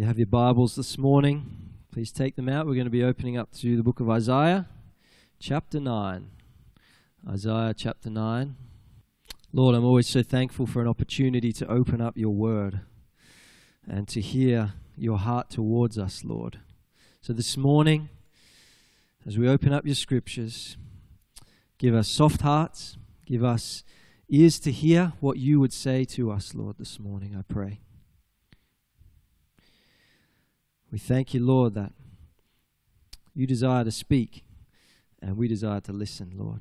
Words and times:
you 0.00 0.06
have 0.06 0.16
your 0.16 0.26
Bibles 0.26 0.76
this 0.76 0.96
morning, 0.96 1.44
please 1.92 2.10
take 2.10 2.34
them 2.34 2.48
out. 2.48 2.66
We're 2.66 2.72
going 2.72 2.86
to 2.86 2.90
be 2.90 3.04
opening 3.04 3.36
up 3.36 3.52
to 3.56 3.76
the 3.76 3.82
book 3.82 4.00
of 4.00 4.08
Isaiah, 4.08 4.66
chapter 5.38 5.78
9. 5.78 6.30
Isaiah 7.28 7.74
chapter 7.76 8.08
9. 8.08 8.56
Lord, 9.52 9.74
I'm 9.74 9.84
always 9.84 10.06
so 10.06 10.22
thankful 10.22 10.66
for 10.66 10.80
an 10.80 10.88
opportunity 10.88 11.52
to 11.52 11.66
open 11.66 12.00
up 12.00 12.16
your 12.16 12.30
word 12.30 12.80
and 13.86 14.08
to 14.08 14.22
hear 14.22 14.72
your 14.96 15.18
heart 15.18 15.50
towards 15.50 15.98
us, 15.98 16.24
Lord. 16.24 16.60
So 17.20 17.34
this 17.34 17.58
morning, 17.58 18.08
as 19.26 19.36
we 19.36 19.50
open 19.50 19.74
up 19.74 19.84
your 19.84 19.96
scriptures, 19.96 20.78
give 21.76 21.94
us 21.94 22.08
soft 22.08 22.40
hearts, 22.40 22.96
give 23.26 23.44
us 23.44 23.84
ears 24.30 24.58
to 24.60 24.72
hear 24.72 25.12
what 25.20 25.36
you 25.36 25.60
would 25.60 25.74
say 25.74 26.06
to 26.06 26.30
us, 26.30 26.54
Lord, 26.54 26.76
this 26.78 26.98
morning, 26.98 27.36
I 27.38 27.42
pray. 27.42 27.80
We 30.90 30.98
thank 30.98 31.34
you, 31.34 31.44
Lord, 31.44 31.74
that 31.74 31.92
you 33.34 33.46
desire 33.46 33.84
to 33.84 33.92
speak 33.92 34.44
and 35.22 35.36
we 35.36 35.46
desire 35.48 35.80
to 35.82 35.92
listen, 35.92 36.32
Lord. 36.34 36.60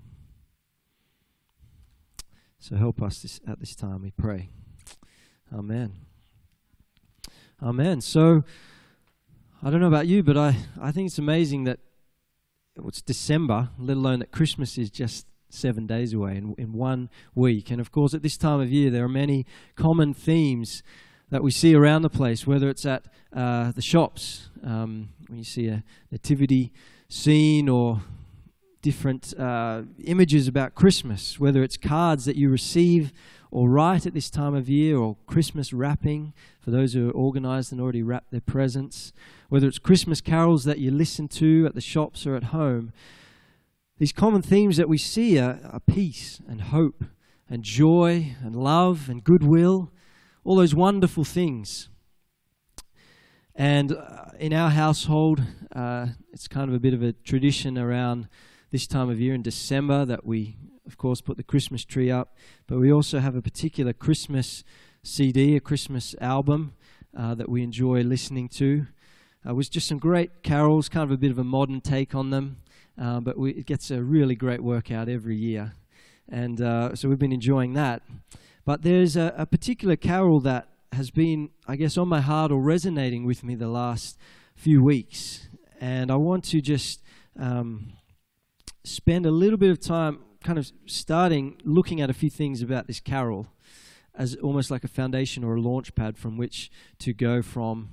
So 2.59 2.75
help 2.75 3.01
us 3.01 3.21
this, 3.21 3.39
at 3.47 3.59
this 3.59 3.75
time, 3.75 4.01
we 4.01 4.11
pray. 4.11 4.49
Amen. 5.53 5.93
Amen. 7.63 8.01
So, 8.01 8.43
I 9.61 9.69
don't 9.69 9.81
know 9.81 9.87
about 9.87 10.07
you, 10.07 10.23
but 10.23 10.37
I, 10.37 10.55
I 10.79 10.91
think 10.91 11.07
it's 11.07 11.17
amazing 11.17 11.65
that 11.65 11.79
it's 12.77 13.01
December, 13.01 13.69
let 13.77 13.97
alone 13.97 14.19
that 14.19 14.31
Christmas 14.31 14.77
is 14.77 14.89
just 14.89 15.25
seven 15.49 15.85
days 15.85 16.13
away 16.13 16.37
in, 16.37 16.55
in 16.57 16.71
one 16.71 17.09
week. 17.35 17.71
And 17.71 17.81
of 17.81 17.91
course, 17.91 18.13
at 18.13 18.21
this 18.21 18.37
time 18.37 18.61
of 18.61 18.71
year, 18.71 18.89
there 18.89 19.03
are 19.03 19.09
many 19.09 19.45
common 19.75 20.13
themes 20.13 20.81
that 21.29 21.43
we 21.43 21.51
see 21.51 21.75
around 21.75 22.01
the 22.01 22.09
place, 22.09 22.47
whether 22.47 22.69
it's 22.69 22.85
at 22.85 23.05
uh, 23.33 23.71
the 23.71 23.81
shops, 23.81 24.49
um, 24.63 25.09
when 25.27 25.37
you 25.37 25.43
see 25.43 25.67
a 25.67 25.83
nativity 26.11 26.71
scene 27.07 27.69
or 27.69 28.01
different 28.81 29.37
uh, 29.37 29.83
images 30.05 30.47
about 30.47 30.73
Christmas, 30.73 31.39
whether 31.39 31.63
it's 31.63 31.77
cards 31.77 32.25
that 32.25 32.35
you 32.35 32.49
receive 32.49 33.11
or 33.51 33.69
write 33.69 34.05
at 34.05 34.13
this 34.13 34.29
time 34.29 34.53
of 34.53 34.69
year, 34.69 34.97
or 34.97 35.17
Christmas 35.25 35.73
wrapping 35.73 36.33
for 36.61 36.69
those 36.69 36.93
who 36.93 37.09
are 37.09 37.13
organized 37.13 37.71
and 37.71 37.81
already 37.81 38.03
wrapped 38.03 38.31
their 38.31 38.41
presents, 38.41 39.11
whether 39.49 39.67
it's 39.67 39.79
Christmas 39.79 40.21
carols 40.21 40.65
that 40.65 40.77
you 40.77 40.91
listen 40.91 41.27
to 41.27 41.65
at 41.65 41.73
the 41.73 41.81
shops 41.81 42.27
or 42.27 42.35
at 42.35 42.45
home. 42.45 42.93
These 43.97 44.13
common 44.13 44.43
themes 44.43 44.77
that 44.77 44.87
we 44.87 44.99
see 44.99 45.39
are, 45.39 45.59
are 45.71 45.79
peace 45.79 46.39
and 46.47 46.61
hope 46.61 47.03
and 47.49 47.63
joy 47.63 48.35
and 48.43 48.55
love 48.55 49.09
and 49.09 49.23
goodwill 49.23 49.91
all 50.49 50.55
those 50.55 50.73
wonderful 50.73 51.23
things. 51.23 51.89
And 53.53 53.91
uh, 53.91 54.31
in 54.39 54.51
our 54.51 54.71
household, 54.71 55.43
uh, 55.75 56.07
it's 56.33 56.47
kind 56.47 56.67
of 56.67 56.75
a 56.75 56.79
bit 56.79 56.95
of 56.95 57.03
a 57.03 57.13
tradition 57.13 57.77
around 57.77 58.27
this 58.71 58.87
time 58.87 59.11
of 59.11 59.19
year 59.19 59.35
in 59.35 59.43
December 59.43 60.05
that 60.05 60.25
we, 60.25 60.57
of 60.87 60.97
course, 60.97 61.21
put 61.21 61.37
the 61.37 61.43
Christmas 61.43 61.85
tree 61.85 62.09
up. 62.09 62.35
But 62.65 62.79
we 62.79 62.91
also 62.91 63.19
have 63.19 63.35
a 63.35 63.43
particular 63.43 63.93
Christmas 63.93 64.63
CD, 65.03 65.55
a 65.55 65.59
Christmas 65.59 66.15
album 66.19 66.73
uh, 67.15 67.35
that 67.35 67.47
we 67.47 67.61
enjoy 67.61 68.01
listening 68.01 68.49
to. 68.49 68.87
Uh, 69.47 69.53
was 69.53 69.69
just 69.69 69.87
some 69.87 69.99
great 69.99 70.41
carols, 70.41 70.89
kind 70.89 71.03
of 71.03 71.11
a 71.11 71.17
bit 71.17 71.29
of 71.29 71.37
a 71.37 71.43
modern 71.43 71.79
take 71.79 72.15
on 72.15 72.31
them, 72.31 72.57
uh, 72.99 73.19
but 73.19 73.37
we, 73.37 73.51
it 73.51 73.67
gets 73.67 73.91
a 73.91 74.01
really 74.01 74.33
great 74.33 74.63
workout 74.63 75.09
every 75.09 75.35
year. 75.35 75.73
And 76.27 76.59
uh, 76.59 76.95
so 76.95 77.07
we've 77.07 77.19
been 77.19 77.33
enjoying 77.33 77.73
that. 77.73 78.01
But 78.65 78.83
there's 78.83 79.15
a, 79.15 79.33
a 79.37 79.45
particular 79.45 79.95
carol 79.95 80.39
that 80.41 80.67
has 80.93 81.11
been, 81.11 81.49
I 81.67 81.75
guess, 81.75 81.97
on 81.97 82.07
my 82.07 82.21
heart 82.21 82.51
or 82.51 82.61
resonating 82.61 83.25
with 83.25 83.43
me 83.43 83.55
the 83.55 83.67
last 83.67 84.17
few 84.55 84.83
weeks. 84.83 85.47
And 85.79 86.11
I 86.11 86.15
want 86.15 86.43
to 86.45 86.61
just 86.61 87.01
um, 87.39 87.93
spend 88.83 89.25
a 89.25 89.31
little 89.31 89.57
bit 89.57 89.71
of 89.71 89.79
time 89.79 90.19
kind 90.43 90.57
of 90.57 90.71
starting 90.85 91.57
looking 91.63 92.01
at 92.01 92.09
a 92.09 92.13
few 92.13 92.29
things 92.29 92.61
about 92.61 92.87
this 92.87 92.99
carol 92.99 93.47
as 94.15 94.35
almost 94.35 94.71
like 94.71 94.83
a 94.83 94.87
foundation 94.87 95.43
or 95.43 95.55
a 95.55 95.61
launch 95.61 95.95
pad 95.95 96.17
from 96.17 96.37
which 96.37 96.69
to 96.99 97.13
go 97.13 97.41
from 97.41 97.89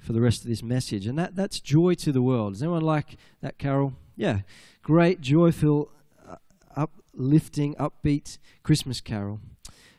for 0.00 0.12
the 0.12 0.20
rest 0.20 0.42
of 0.42 0.48
this 0.48 0.62
message. 0.62 1.06
And 1.06 1.18
that, 1.18 1.36
that's 1.36 1.60
Joy 1.60 1.94
to 1.94 2.12
the 2.12 2.22
World. 2.22 2.54
Does 2.54 2.62
anyone 2.62 2.82
like 2.82 3.16
that 3.40 3.58
carol? 3.58 3.94
Yeah. 4.16 4.40
Great, 4.82 5.20
joyful, 5.20 5.90
uh, 6.26 6.36
uplifting, 6.76 7.74
upbeat 7.76 8.38
Christmas 8.62 9.00
carol. 9.00 9.40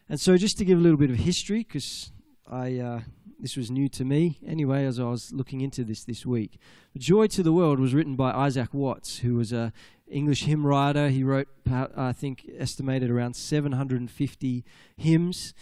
And 0.09 0.19
so, 0.19 0.37
just 0.37 0.57
to 0.57 0.65
give 0.65 0.79
a 0.79 0.81
little 0.81 0.97
bit 0.97 1.11
of 1.11 1.17
history, 1.17 1.59
because 1.59 2.11
I 2.49 2.79
uh, 2.79 3.01
this 3.39 3.55
was 3.55 3.69
new 3.69 3.87
to 3.89 4.03
me 4.03 4.39
anyway, 4.43 4.85
as 4.85 4.99
I 4.99 5.03
was 5.03 5.31
looking 5.31 5.61
into 5.61 5.83
this 5.83 6.03
this 6.03 6.25
week. 6.25 6.57
"Joy 6.97 7.27
to 7.27 7.43
the 7.43 7.53
World" 7.53 7.79
was 7.79 7.93
written 7.93 8.15
by 8.15 8.31
Isaac 8.31 8.73
Watts, 8.73 9.19
who 9.19 9.35
was 9.35 9.53
a 9.53 9.71
English 10.09 10.45
hymn 10.45 10.65
writer. 10.65 11.09
He 11.09 11.23
wrote, 11.23 11.47
I 11.95 12.11
think, 12.11 12.49
estimated 12.57 13.11
around 13.11 13.35
750 13.35 14.65
hymns, 14.97 15.53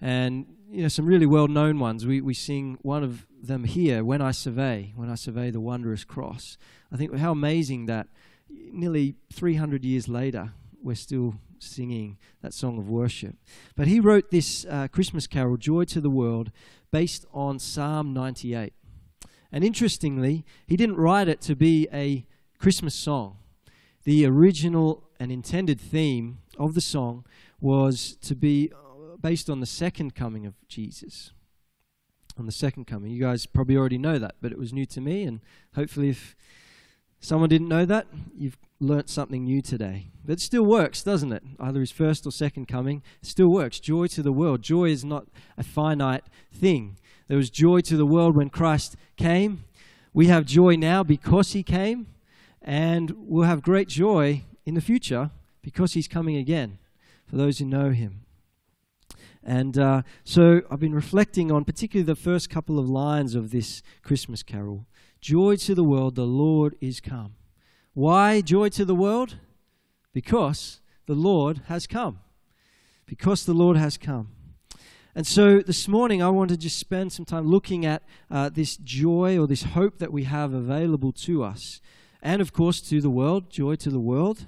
and 0.00 0.46
you 0.70 0.82
know 0.82 0.88
some 0.88 1.06
really 1.06 1.26
well-known 1.26 1.80
ones. 1.80 2.06
We 2.06 2.20
we 2.20 2.32
sing 2.32 2.78
one 2.82 3.02
of 3.02 3.26
them 3.42 3.64
here, 3.64 4.04
"When 4.04 4.22
I 4.22 4.30
Survey," 4.30 4.92
when 4.94 5.10
I 5.10 5.16
survey 5.16 5.50
the 5.50 5.60
wondrous 5.60 6.04
cross. 6.04 6.56
I 6.92 6.96
think 6.96 7.12
how 7.16 7.32
amazing 7.32 7.86
that 7.86 8.06
nearly 8.48 9.16
300 9.32 9.84
years 9.84 10.06
later 10.06 10.52
we're 10.86 10.94
still 10.94 11.34
singing 11.58 12.16
that 12.42 12.54
song 12.54 12.78
of 12.78 12.88
worship. 12.88 13.34
But 13.74 13.88
he 13.88 13.98
wrote 13.98 14.30
this 14.30 14.64
uh, 14.70 14.86
Christmas 14.86 15.26
carol, 15.26 15.56
Joy 15.56 15.84
to 15.86 16.00
the 16.00 16.10
World, 16.10 16.52
based 16.92 17.26
on 17.34 17.58
Psalm 17.58 18.14
98. 18.14 18.72
And 19.50 19.64
interestingly, 19.64 20.44
he 20.66 20.76
didn't 20.76 20.96
write 20.96 21.26
it 21.26 21.40
to 21.42 21.56
be 21.56 21.88
a 21.92 22.24
Christmas 22.58 22.94
song. 22.94 23.38
The 24.04 24.24
original 24.26 25.02
and 25.18 25.32
intended 25.32 25.80
theme 25.80 26.38
of 26.56 26.74
the 26.74 26.80
song 26.80 27.26
was 27.60 28.16
to 28.22 28.36
be 28.36 28.70
uh, 28.72 29.16
based 29.16 29.50
on 29.50 29.58
the 29.58 29.66
second 29.66 30.14
coming 30.14 30.46
of 30.46 30.54
Jesus. 30.68 31.32
On 32.38 32.46
the 32.46 32.52
second 32.52 32.86
coming. 32.86 33.10
You 33.10 33.20
guys 33.20 33.44
probably 33.44 33.76
already 33.76 33.98
know 33.98 34.20
that, 34.20 34.36
but 34.40 34.52
it 34.52 34.58
was 34.58 34.72
new 34.72 34.86
to 34.86 35.00
me, 35.00 35.24
and 35.24 35.40
hopefully, 35.74 36.10
if 36.10 36.36
someone 37.26 37.48
didn't 37.48 37.68
know 37.68 37.84
that, 37.84 38.06
you've 38.38 38.56
learnt 38.78 39.08
something 39.08 39.42
new 39.42 39.60
today. 39.60 40.06
But 40.24 40.34
it 40.34 40.40
still 40.40 40.64
works, 40.64 41.02
doesn't 41.02 41.32
it? 41.32 41.42
Either 41.58 41.80
his 41.80 41.90
first 41.90 42.24
or 42.24 42.30
second 42.30 42.68
coming, 42.68 43.02
it 43.20 43.26
still 43.26 43.48
works. 43.48 43.80
Joy 43.80 44.06
to 44.08 44.22
the 44.22 44.32
world. 44.32 44.62
Joy 44.62 44.90
is 44.90 45.04
not 45.04 45.26
a 45.58 45.64
finite 45.64 46.22
thing. 46.52 46.98
There 47.26 47.36
was 47.36 47.50
joy 47.50 47.80
to 47.80 47.96
the 47.96 48.06
world 48.06 48.36
when 48.36 48.48
Christ 48.48 48.94
came. 49.16 49.64
We 50.14 50.26
have 50.26 50.44
joy 50.44 50.76
now 50.76 51.02
because 51.02 51.52
he 51.52 51.64
came, 51.64 52.06
and 52.62 53.12
we'll 53.16 53.48
have 53.48 53.60
great 53.60 53.88
joy 53.88 54.44
in 54.64 54.74
the 54.74 54.80
future 54.80 55.30
because 55.62 55.94
he's 55.94 56.06
coming 56.06 56.36
again 56.36 56.78
for 57.26 57.34
those 57.34 57.58
who 57.58 57.64
know 57.64 57.90
him. 57.90 58.20
And 59.42 59.76
uh, 59.76 60.02
so 60.22 60.62
I've 60.70 60.80
been 60.80 60.94
reflecting 60.94 61.50
on 61.50 61.64
particularly 61.64 62.06
the 62.06 62.14
first 62.14 62.50
couple 62.50 62.78
of 62.78 62.88
lines 62.88 63.34
of 63.34 63.50
this 63.50 63.82
Christmas 64.02 64.44
carol 64.44 64.86
Joy 65.26 65.56
to 65.56 65.74
the 65.74 65.82
world, 65.82 66.14
the 66.14 66.24
Lord 66.24 66.76
is 66.80 67.00
come. 67.00 67.34
Why 67.94 68.40
joy 68.40 68.68
to 68.68 68.84
the 68.84 68.94
world? 68.94 69.38
Because 70.12 70.78
the 71.06 71.16
Lord 71.16 71.62
has 71.66 71.88
come. 71.88 72.20
Because 73.06 73.44
the 73.44 73.52
Lord 73.52 73.76
has 73.76 73.98
come. 73.98 74.28
And 75.16 75.26
so 75.26 75.62
this 75.62 75.88
morning, 75.88 76.22
I 76.22 76.28
want 76.28 76.50
to 76.50 76.56
just 76.56 76.78
spend 76.78 77.12
some 77.12 77.24
time 77.24 77.48
looking 77.48 77.84
at 77.84 78.04
uh, 78.30 78.50
this 78.50 78.76
joy 78.76 79.36
or 79.36 79.48
this 79.48 79.64
hope 79.64 79.98
that 79.98 80.12
we 80.12 80.22
have 80.22 80.54
available 80.54 81.10
to 81.26 81.42
us. 81.42 81.80
And 82.22 82.40
of 82.40 82.52
course, 82.52 82.80
to 82.82 83.00
the 83.00 83.10
world, 83.10 83.50
joy 83.50 83.74
to 83.74 83.90
the 83.90 83.98
world. 83.98 84.46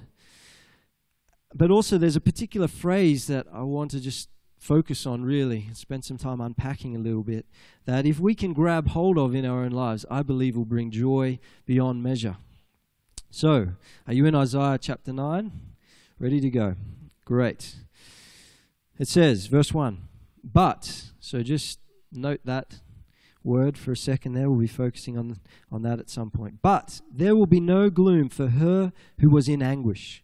But 1.53 1.71
also, 1.71 1.97
there's 1.97 2.15
a 2.15 2.21
particular 2.21 2.69
phrase 2.69 3.27
that 3.27 3.47
I 3.51 3.63
want 3.63 3.91
to 3.91 3.99
just 3.99 4.29
focus 4.59 5.05
on 5.05 5.23
really 5.23 5.63
and 5.67 5.77
spend 5.77 6.05
some 6.05 6.17
time 6.17 6.41
unpacking 6.41 6.95
a 6.95 6.99
little 6.99 7.23
bit 7.23 7.45
that 7.85 8.05
if 8.05 8.19
we 8.19 8.35
can 8.35 8.53
grab 8.53 8.89
hold 8.89 9.17
of 9.17 9.33
in 9.33 9.45
our 9.45 9.63
own 9.63 9.71
lives, 9.71 10.05
I 10.11 10.21
believe 10.21 10.55
will 10.55 10.65
bring 10.65 10.91
joy 10.91 11.39
beyond 11.65 12.03
measure. 12.03 12.37
So, 13.31 13.69
are 14.05 14.13
you 14.13 14.25
in 14.25 14.35
Isaiah 14.35 14.77
chapter 14.79 15.13
9? 15.13 15.51
Ready 16.19 16.41
to 16.41 16.49
go? 16.49 16.75
Great. 17.25 17.75
It 18.97 19.07
says, 19.07 19.45
verse 19.45 19.73
1, 19.73 19.97
but, 20.43 21.03
so 21.19 21.41
just 21.41 21.79
note 22.11 22.41
that 22.43 22.81
word 23.43 23.77
for 23.77 23.91
a 23.93 23.97
second 23.97 24.33
there. 24.33 24.49
We'll 24.49 24.59
be 24.59 24.67
focusing 24.67 25.17
on, 25.17 25.39
on 25.71 25.83
that 25.83 25.99
at 25.99 26.09
some 26.09 26.31
point. 26.31 26.55
But 26.61 27.01
there 27.11 27.35
will 27.35 27.45
be 27.45 27.59
no 27.59 27.89
gloom 27.89 28.29
for 28.29 28.47
her 28.47 28.91
who 29.19 29.29
was 29.29 29.47
in 29.47 29.61
anguish. 29.61 30.23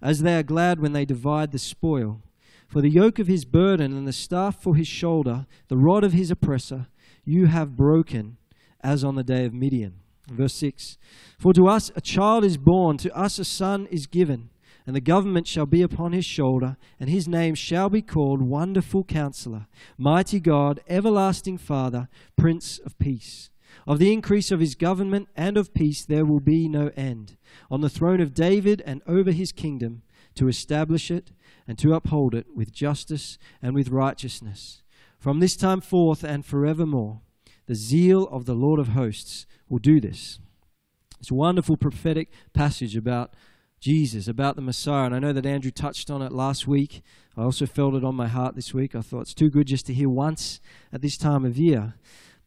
as 0.00 0.20
they 0.20 0.36
are 0.36 0.42
glad 0.42 0.80
when 0.80 0.92
they 0.92 1.04
divide 1.04 1.52
the 1.52 1.58
spoil. 1.58 2.22
For 2.68 2.82
the 2.82 2.90
yoke 2.90 3.18
of 3.18 3.26
his 3.26 3.44
burden 3.44 3.96
and 3.96 4.06
the 4.06 4.12
staff 4.12 4.62
for 4.62 4.76
his 4.76 4.88
shoulder, 4.88 5.46
the 5.68 5.76
rod 5.76 6.04
of 6.04 6.12
his 6.12 6.30
oppressor, 6.30 6.86
you 7.24 7.46
have 7.46 7.76
broken 7.76 8.36
as 8.82 9.02
on 9.02 9.14
the 9.14 9.24
day 9.24 9.44
of 9.44 9.54
Midian. 9.54 9.94
Verse 10.30 10.54
6 10.54 10.98
For 11.38 11.52
to 11.54 11.66
us 11.66 11.90
a 11.96 12.00
child 12.00 12.44
is 12.44 12.58
born, 12.58 12.98
to 12.98 13.16
us 13.16 13.38
a 13.38 13.44
son 13.44 13.86
is 13.90 14.06
given, 14.06 14.50
and 14.86 14.94
the 14.94 15.00
government 15.00 15.46
shall 15.46 15.66
be 15.66 15.82
upon 15.82 16.12
his 16.12 16.24
shoulder, 16.24 16.76
and 17.00 17.10
his 17.10 17.26
name 17.26 17.54
shall 17.54 17.88
be 17.88 18.02
called 18.02 18.42
Wonderful 18.42 19.04
Counselor, 19.04 19.66
Mighty 19.96 20.40
God, 20.40 20.80
Everlasting 20.88 21.58
Father, 21.58 22.08
Prince 22.36 22.78
of 22.78 22.98
Peace. 22.98 23.50
Of 23.86 23.98
the 23.98 24.12
increase 24.12 24.50
of 24.50 24.60
his 24.60 24.74
government 24.74 25.28
and 25.36 25.56
of 25.56 25.74
peace 25.74 26.04
there 26.04 26.24
will 26.24 26.40
be 26.40 26.68
no 26.68 26.90
end, 26.96 27.36
on 27.70 27.80
the 27.80 27.88
throne 27.88 28.20
of 28.20 28.34
David 28.34 28.82
and 28.84 29.02
over 29.06 29.32
his 29.32 29.52
kingdom, 29.52 30.02
to 30.34 30.48
establish 30.48 31.10
it 31.10 31.32
and 31.66 31.78
to 31.78 31.94
uphold 31.94 32.34
it 32.34 32.46
with 32.54 32.72
justice 32.72 33.38
and 33.62 33.74
with 33.74 33.88
righteousness. 33.88 34.82
From 35.18 35.40
this 35.40 35.56
time 35.56 35.80
forth 35.80 36.22
and 36.22 36.44
forevermore, 36.44 37.20
the 37.66 37.74
zeal 37.74 38.28
of 38.28 38.46
the 38.46 38.54
Lord 38.54 38.78
of 38.78 38.88
hosts 38.88 39.46
will 39.68 39.78
do 39.78 40.00
this. 40.00 40.38
It's 41.20 41.30
a 41.30 41.34
wonderful 41.34 41.76
prophetic 41.76 42.30
passage 42.52 42.96
about 42.96 43.34
Jesus, 43.80 44.28
about 44.28 44.56
the 44.56 44.62
Messiah. 44.62 45.06
And 45.06 45.14
I 45.14 45.18
know 45.18 45.32
that 45.32 45.46
Andrew 45.46 45.70
touched 45.70 46.10
on 46.10 46.22
it 46.22 46.32
last 46.32 46.66
week. 46.66 47.02
I 47.36 47.42
also 47.42 47.66
felt 47.66 47.94
it 47.94 48.04
on 48.04 48.14
my 48.14 48.28
heart 48.28 48.54
this 48.54 48.72
week. 48.74 48.94
I 48.94 49.00
thought 49.00 49.22
it's 49.22 49.34
too 49.34 49.50
good 49.50 49.66
just 49.66 49.86
to 49.86 49.94
hear 49.94 50.08
once 50.08 50.60
at 50.92 51.02
this 51.02 51.16
time 51.16 51.44
of 51.44 51.58
year. 51.58 51.94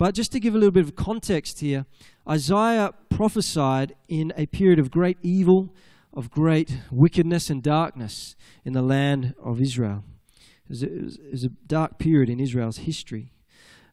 But 0.01 0.15
just 0.15 0.31
to 0.31 0.39
give 0.39 0.55
a 0.55 0.57
little 0.57 0.71
bit 0.71 0.83
of 0.83 0.95
context 0.95 1.59
here, 1.59 1.85
Isaiah 2.27 2.91
prophesied 3.09 3.93
in 4.07 4.33
a 4.35 4.47
period 4.47 4.79
of 4.79 4.89
great 4.89 5.19
evil 5.21 5.75
of 6.11 6.31
great 6.31 6.75
wickedness 6.89 7.51
and 7.51 7.61
darkness 7.61 8.35
in 8.65 8.73
the 8.73 8.81
land 8.81 9.35
of 9.39 9.61
Israel. 9.61 10.03
It 10.65 10.69
was, 10.69 10.81
a, 10.81 10.87
it 10.87 11.31
was 11.31 11.43
a 11.43 11.49
dark 11.49 11.99
period 11.99 12.31
in 12.31 12.39
Israel's 12.39 12.77
history. 12.77 13.31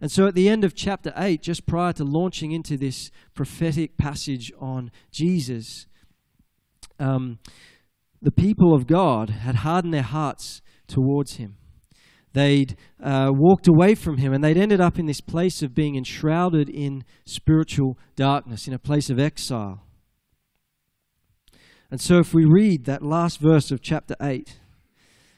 And 0.00 0.10
so 0.10 0.26
at 0.26 0.34
the 0.34 0.49
end 0.49 0.64
of 0.64 0.75
chapter 0.75 1.12
8, 1.14 1.43
just 1.43 1.66
prior 1.66 1.93
to 1.93 2.05
launching 2.05 2.52
into 2.52 2.78
this 2.78 3.10
prophetic 3.34 3.99
passage 3.99 4.50
on 4.58 4.90
Jesus, 5.10 5.88
um, 6.99 7.38
the 8.22 8.32
people 8.32 8.72
of 8.72 8.87
God 8.87 9.28
had 9.28 9.56
hardened 9.56 9.93
their 9.93 10.00
hearts 10.00 10.62
towards 10.87 11.34
him. 11.34 11.58
They'd 12.32 12.76
uh, 13.02 13.30
walked 13.32 13.69
away 13.69 13.94
from 13.94 14.19
him 14.19 14.32
and 14.32 14.44
they'd 14.44 14.56
ended 14.56 14.80
up 14.80 14.98
in 14.98 15.06
this 15.06 15.20
place 15.20 15.62
of 15.62 15.75
being 15.75 15.96
enshrouded 15.96 16.69
in 16.69 17.04
spiritual 17.25 17.98
darkness, 18.16 18.69
in 18.69 18.75
a 18.75 18.78
place 18.78 19.10
of 19.10 19.19
exile. 19.19 19.84
And 21.90 22.00
so, 22.00 22.19
if 22.19 22.34
we 22.34 22.44
read 22.44 22.84
that 22.84 23.02
last 23.02 23.40
verse 23.40 23.70
of 23.70 23.80
chapter 23.80 24.14
8, 24.20 24.58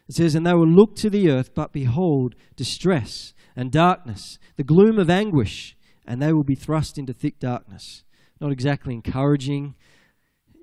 it 0.08 0.14
says, 0.16 0.34
And 0.34 0.44
they 0.44 0.52
will 0.52 0.66
look 0.66 0.96
to 0.96 1.08
the 1.08 1.30
earth, 1.30 1.54
but 1.54 1.72
behold, 1.72 2.34
distress 2.56 3.34
and 3.54 3.70
darkness, 3.70 4.38
the 4.56 4.64
gloom 4.64 4.98
of 4.98 5.08
anguish, 5.08 5.76
and 6.04 6.20
they 6.20 6.32
will 6.32 6.42
be 6.42 6.56
thrust 6.56 6.98
into 6.98 7.12
thick 7.12 7.38
darkness. 7.38 8.02
Not 8.40 8.50
exactly 8.50 8.94
encouraging, 8.94 9.76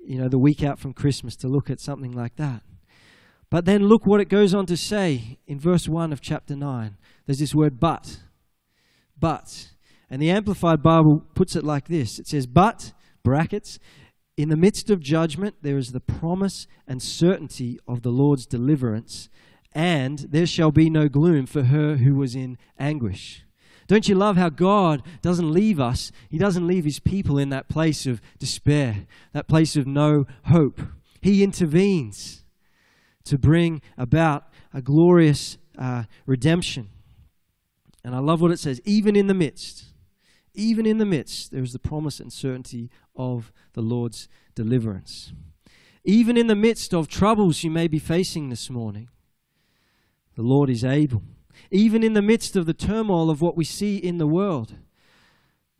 you 0.04 0.18
know, 0.18 0.28
the 0.28 0.38
week 0.38 0.62
out 0.62 0.78
from 0.78 0.92
Christmas 0.92 1.36
to 1.36 1.48
look 1.48 1.70
at 1.70 1.80
something 1.80 2.12
like 2.12 2.36
that. 2.36 2.62
But 3.50 3.64
then 3.64 3.86
look 3.86 4.06
what 4.06 4.20
it 4.20 4.28
goes 4.28 4.54
on 4.54 4.66
to 4.66 4.76
say 4.76 5.38
in 5.46 5.58
verse 5.58 5.88
1 5.88 6.12
of 6.12 6.20
chapter 6.20 6.54
9. 6.54 6.96
There's 7.26 7.38
this 7.38 7.54
word 7.54 7.80
but. 7.80 8.20
But. 9.18 9.70
And 10.10 10.20
the 10.20 10.30
Amplified 10.30 10.82
Bible 10.82 11.24
puts 11.34 11.56
it 11.56 11.64
like 11.64 11.88
this 11.88 12.18
it 12.18 12.26
says, 12.26 12.46
But, 12.46 12.92
brackets, 13.22 13.78
in 14.36 14.50
the 14.50 14.56
midst 14.56 14.90
of 14.90 15.00
judgment, 15.00 15.56
there 15.62 15.78
is 15.78 15.92
the 15.92 16.00
promise 16.00 16.66
and 16.86 17.02
certainty 17.02 17.78
of 17.88 18.02
the 18.02 18.10
Lord's 18.10 18.46
deliverance, 18.46 19.28
and 19.72 20.18
there 20.30 20.46
shall 20.46 20.70
be 20.70 20.88
no 20.88 21.08
gloom 21.08 21.46
for 21.46 21.64
her 21.64 21.96
who 21.96 22.14
was 22.14 22.34
in 22.34 22.56
anguish. 22.78 23.44
Don't 23.88 24.08
you 24.08 24.14
love 24.14 24.36
how 24.36 24.50
God 24.50 25.02
doesn't 25.22 25.50
leave 25.50 25.80
us? 25.80 26.12
He 26.28 26.36
doesn't 26.36 26.66
leave 26.66 26.84
his 26.84 27.00
people 27.00 27.38
in 27.38 27.48
that 27.48 27.68
place 27.68 28.06
of 28.06 28.20
despair, 28.38 29.06
that 29.32 29.48
place 29.48 29.76
of 29.76 29.86
no 29.86 30.26
hope. 30.44 30.82
He 31.22 31.42
intervenes 31.42 32.44
to 33.28 33.38
bring 33.38 33.80
about 33.96 34.48
a 34.72 34.82
glorious 34.82 35.58
uh, 35.78 36.04
redemption. 36.26 36.90
And 38.04 38.14
I 38.14 38.18
love 38.18 38.40
what 38.40 38.50
it 38.50 38.58
says 38.58 38.80
even 38.84 39.16
in 39.16 39.26
the 39.26 39.34
midst, 39.34 39.84
even 40.54 40.86
in 40.86 40.98
the 40.98 41.04
midst, 41.04 41.52
there 41.52 41.62
is 41.62 41.72
the 41.72 41.78
promise 41.78 42.20
and 42.20 42.32
certainty 42.32 42.90
of 43.14 43.52
the 43.74 43.82
Lord's 43.82 44.28
deliverance. 44.54 45.32
Even 46.04 46.36
in 46.36 46.46
the 46.46 46.56
midst 46.56 46.94
of 46.94 47.06
troubles 47.06 47.62
you 47.62 47.70
may 47.70 47.86
be 47.86 47.98
facing 47.98 48.48
this 48.48 48.70
morning, 48.70 49.08
the 50.36 50.42
Lord 50.42 50.70
is 50.70 50.84
able. 50.84 51.22
Even 51.70 52.02
in 52.02 52.14
the 52.14 52.22
midst 52.22 52.56
of 52.56 52.66
the 52.66 52.74
turmoil 52.74 53.30
of 53.30 53.42
what 53.42 53.56
we 53.56 53.64
see 53.64 53.96
in 53.96 54.18
the 54.18 54.26
world, 54.26 54.74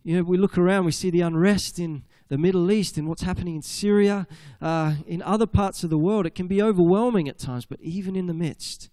you 0.02 0.16
know, 0.16 0.22
we 0.22 0.36
look 0.36 0.58
around, 0.58 0.84
we 0.84 0.92
see 0.92 1.10
the 1.10 1.20
unrest 1.20 1.78
in 1.78 2.04
the 2.28 2.38
Middle 2.38 2.70
East 2.70 2.98
and 2.98 3.08
what's 3.08 3.22
happening 3.22 3.56
in 3.56 3.62
Syria, 3.62 4.26
uh, 4.60 4.94
in 5.06 5.22
other 5.22 5.46
parts 5.46 5.82
of 5.82 5.90
the 5.90 5.98
world. 5.98 6.26
It 6.26 6.34
can 6.34 6.46
be 6.46 6.62
overwhelming 6.62 7.28
at 7.28 7.38
times, 7.38 7.66
but 7.66 7.80
even 7.80 8.16
in 8.16 8.26
the 8.26 8.34
midst, 8.34 8.90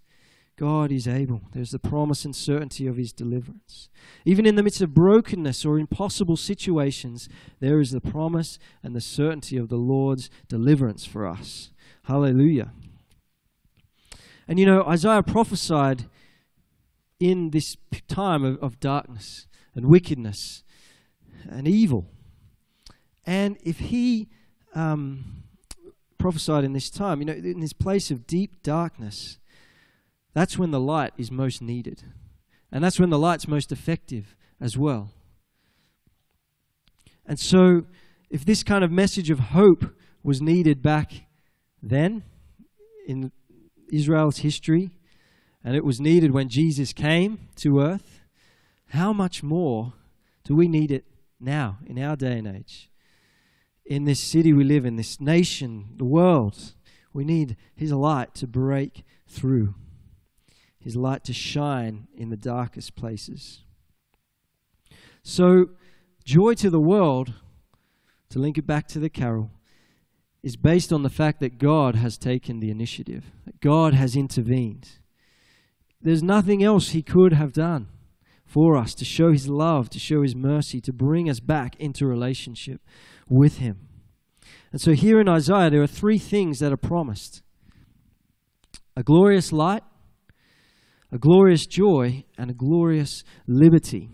God 0.58 0.92
is 0.92 1.08
able. 1.08 1.42
There's 1.52 1.72
the 1.72 1.80
promise 1.80 2.24
and 2.24 2.34
certainty 2.34 2.88
of 2.88 2.96
his 2.96 3.12
deliverance. 3.12 3.90
Even 4.24 4.46
in 4.46 4.56
the 4.56 4.64
midst 4.64 4.82
of 4.82 4.94
brokenness 4.94 5.66
or 5.66 5.78
impossible 5.78 6.38
situations, 6.38 7.28
there 7.60 7.82
is 7.82 7.92
the 7.92 8.00
promise 8.00 8.58
and 8.82 8.96
the 8.96 9.02
certainty 9.02 9.58
of 9.58 9.68
the 9.68 9.76
Lord's 9.76 10.30
deliverance 10.48 11.06
for 11.06 11.28
us. 11.28 11.72
Hallelujah. 12.04 12.72
And 14.48 14.60
you 14.60 14.66
know, 14.66 14.84
Isaiah 14.84 15.24
prophesied 15.24 16.06
in 17.20 17.50
this 17.50 17.76
time 18.08 18.46
of, 18.46 18.58
of 18.64 18.80
darkness 18.80 19.48
and 19.74 19.88
wickedness 19.88 20.64
and 21.50 21.68
evil. 21.68 22.10
And 23.26 23.58
if 23.64 23.80
he 23.80 24.30
um, 24.74 25.44
prophesied 26.18 26.64
in 26.64 26.74
this 26.74 26.90
time, 26.90 27.20
you 27.20 27.26
know, 27.26 27.34
in 27.34 27.60
this 27.60 27.74
place 27.74 28.12
of 28.12 28.28
deep 28.28 28.62
darkness, 28.62 29.40
that's 30.34 30.58
when 30.58 30.72
the 30.72 30.80
light 30.80 31.14
is 31.18 31.32
most 31.32 31.62
needed. 31.62 32.04
And 32.72 32.84
that's 32.84 33.00
when 33.00 33.10
the 33.10 33.20
light's 33.20 33.48
most 33.48 33.72
effective 33.72 34.36
as 34.60 34.78
well. 34.78 35.12
And 37.26 37.40
so, 37.40 37.86
if 38.30 38.46
this 38.46 38.64
kind 38.64 38.84
of 38.84 38.92
message 38.92 39.30
of 39.30 39.40
hope 39.40 39.96
was 40.24 40.42
needed 40.42 40.82
back 40.82 41.14
then 41.82 42.24
in 43.08 43.32
Israel's 43.92 44.40
history, 44.40 44.92
and 45.64 45.76
it 45.76 45.86
was 45.86 46.00
needed 46.00 46.32
when 46.32 46.50
Jesus 46.50 46.94
came 46.94 47.48
to 47.58 47.80
earth, 47.80 48.22
how 48.90 49.14
much 49.14 49.42
more 49.42 49.94
do 50.44 50.56
we 50.56 50.68
need 50.68 50.92
it 50.92 51.06
now 51.40 51.78
in 51.86 51.98
our 51.98 52.16
day 52.16 52.38
and 52.38 52.48
age? 52.48 52.90
In 53.86 54.06
this 54.06 54.20
city 54.20 54.52
we 54.54 54.64
live 54.64 54.86
in, 54.86 54.96
this 54.96 55.22
nation, 55.22 55.90
the 55.98 56.06
world, 56.06 56.74
we 57.14 57.24
need 57.24 57.56
His 57.76 57.92
light 57.92 58.34
to 58.36 58.48
break 58.48 59.04
through 59.28 59.76
his 60.86 60.96
light 60.96 61.24
to 61.24 61.34
shine 61.34 62.08
in 62.16 62.30
the 62.30 62.38
darkest 62.38 62.96
places. 62.96 63.64
So, 65.24 65.72
joy 66.24 66.54
to 66.54 66.70
the 66.70 66.80
world, 66.80 67.34
to 68.30 68.38
link 68.38 68.60
it 68.60 68.68
back 68.68 68.88
to 68.90 69.00
the 69.00 69.10
carol, 69.10 69.50
is 70.44 70.56
based 70.56 70.94
on 70.94 71.02
the 71.02 71.10
fact 71.10 71.40
that 71.40 71.58
God 71.58 71.96
has 71.96 72.20
taken 72.20 72.60
the 72.60 72.70
initiative, 72.70 73.32
that 73.48 73.60
God 73.62 73.96
has 73.96 74.16
intervened. 74.16 75.00
There's 76.00 76.22
nothing 76.22 76.64
else 76.64 76.90
He 76.90 77.02
could 77.02 77.34
have 77.34 77.52
done 77.52 77.88
for 78.46 78.78
us 78.78 78.94
to 78.94 79.06
show 79.06 79.32
His 79.32 79.50
love, 79.50 79.90
to 79.90 79.98
show 79.98 80.22
His 80.22 80.36
mercy, 80.36 80.80
to 80.82 80.94
bring 80.94 81.28
us 81.28 81.40
back 81.40 81.76
into 81.78 82.06
relationship 82.06 82.80
with 83.30 83.58
Him. 83.58 83.80
And 84.72 84.82
so, 84.82 84.94
here 84.94 85.20
in 85.20 85.30
Isaiah, 85.30 85.70
there 85.70 85.82
are 85.82 85.88
three 85.88 86.18
things 86.18 86.60
that 86.60 86.72
are 86.72 86.78
promised 86.78 87.42
a 88.98 89.04
glorious 89.04 89.52
light, 89.52 89.84
a 91.12 91.18
glorious 91.18 91.66
joy, 91.66 92.24
and 92.38 92.50
a 92.50 92.54
glorious 92.54 93.24
liberty. 93.48 94.10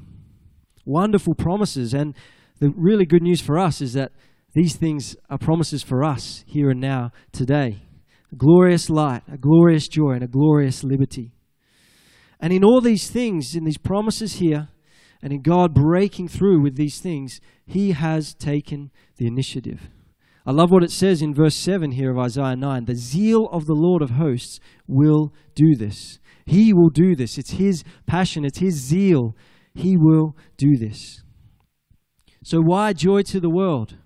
Wonderful 0.86 1.36
promises. 1.36 1.94
And 1.94 2.16
the 2.60 2.72
really 2.76 3.06
good 3.06 3.22
news 3.22 3.42
for 3.42 3.60
us 3.60 3.82
is 3.82 3.94
that 3.94 4.12
these 4.54 4.76
things 4.76 5.16
are 5.30 5.38
promises 5.38 5.84
for 5.84 6.04
us 6.04 6.44
here 6.48 6.72
and 6.72 6.82
now 6.82 7.12
today. 7.32 7.84
A 8.32 8.36
glorious 8.36 8.90
light, 8.90 9.24
a 9.32 9.38
glorious 9.38 9.88
joy, 9.88 10.12
and 10.12 10.24
a 10.24 10.28
glorious 10.28 10.84
liberty. 10.84 11.32
And 12.40 12.52
in 12.52 12.64
all 12.64 12.82
these 12.82 13.10
things, 13.10 13.56
in 13.56 13.66
these 13.66 13.78
promises 13.78 14.34
here, 14.34 14.70
and 15.22 15.32
in 15.32 15.42
God 15.42 15.74
breaking 15.74 16.28
through 16.28 16.62
with 16.62 16.76
these 16.76 17.00
things, 17.00 17.40
He 17.66 17.92
has 17.92 18.34
taken 18.34 18.92
the 19.18 19.28
initiative. 19.28 19.90
I 20.46 20.52
love 20.52 20.72
what 20.72 20.84
it 20.84 20.92
says 20.92 21.22
in 21.22 21.36
verse 21.36 21.56
7 21.56 21.92
here 21.92 22.12
of 22.12 22.18
Isaiah 22.18 22.56
9 22.56 22.86
the 22.86 22.96
zeal 22.96 23.48
of 23.52 23.66
the 23.66 23.76
Lord 23.76 24.02
of 24.02 24.12
hosts 24.12 24.60
will 24.88 25.34
do 25.54 25.76
this. 25.76 26.20
He 26.46 26.74
will 26.74 26.90
do 26.90 27.16
this. 27.16 27.38
It's 27.38 27.52
His 27.52 27.84
passion, 28.08 28.44
it's 28.44 28.60
His 28.60 28.76
zeal. 28.76 29.36
He 29.74 29.96
will 29.96 30.36
do 30.58 30.76
this. 30.78 31.24
So, 32.44 32.60
why 32.60 32.94
joy 32.94 33.22
to 33.24 33.40
the 33.40 33.50
world? 33.50 33.98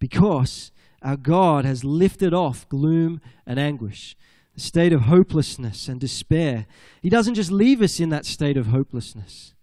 Because 0.00 0.72
our 1.02 1.16
God 1.16 1.64
has 1.64 1.84
lifted 1.84 2.34
off 2.34 2.68
gloom 2.68 3.20
and 3.46 3.58
anguish, 3.58 4.16
the 4.54 4.60
state 4.60 4.92
of 4.92 5.02
hopelessness 5.02 5.88
and 5.88 6.00
despair. 6.00 6.66
He 7.00 7.08
doesn't 7.08 7.34
just 7.34 7.52
leave 7.52 7.80
us 7.80 8.00
in 8.00 8.08
that 8.08 8.26
state 8.26 8.56
of 8.56 8.66
hopelessness. 8.66 9.54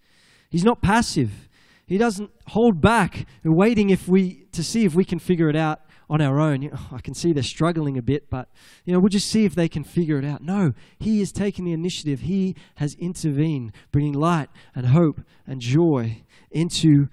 He's 0.50 0.64
not 0.64 0.82
passive. 0.82 1.50
He 1.86 1.98
doesn't 1.98 2.32
hold 2.48 2.82
back, 2.82 3.26
waiting 3.44 3.90
if 3.90 4.08
we 4.08 4.46
to 4.52 4.64
see 4.64 4.86
if 4.86 4.94
we 4.94 5.06
can 5.06 5.20
figure 5.20 5.50
it 5.50 5.56
out 5.56 5.82
on 6.10 6.22
our 6.22 6.40
own. 6.40 6.62
You 6.62 6.72
know, 6.72 6.80
I 6.92 7.00
can 7.00 7.14
see 7.14 7.34
they're 7.34 7.44
struggling 7.44 7.98
a 7.98 8.02
bit, 8.02 8.30
but 8.30 8.50
you 8.84 8.94
know, 8.94 9.00
we'll 9.00 9.10
just 9.10 9.30
see 9.30 9.46
if 9.46 9.56
they 9.56 9.68
can 9.68 9.84
figure 9.84 10.18
it 10.18 10.26
out. 10.26 10.42
No, 10.42 10.74
he 10.98 11.22
is 11.22 11.32
taking 11.32 11.66
the 11.66 11.74
initiative. 11.74 12.22
He 12.22 12.56
has 12.76 12.96
intervened, 12.96 13.72
bringing 13.92 14.14
light 14.14 14.50
and 14.76 14.88
hope 14.88 15.22
and 15.48 15.62
joy 15.62 16.24
into 16.52 17.08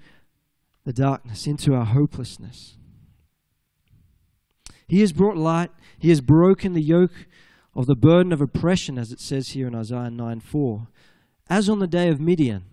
the 0.83 0.93
darkness, 0.93 1.47
into 1.47 1.73
our 1.73 1.85
hopelessness. 1.85 2.77
He 4.87 5.01
has 5.01 5.11
brought 5.11 5.37
light. 5.37 5.71
He 5.99 6.09
has 6.09 6.21
broken 6.21 6.73
the 6.73 6.81
yoke 6.81 7.27
of 7.75 7.85
the 7.87 7.95
burden 7.95 8.31
of 8.31 8.41
oppression, 8.41 8.97
as 8.97 9.11
it 9.11 9.19
says 9.19 9.49
here 9.49 9.67
in 9.67 9.75
Isaiah 9.75 10.09
9 10.09 10.39
4, 10.39 10.87
as 11.49 11.69
on 11.69 11.79
the 11.79 11.87
day 11.87 12.09
of 12.09 12.19
Midian. 12.19 12.63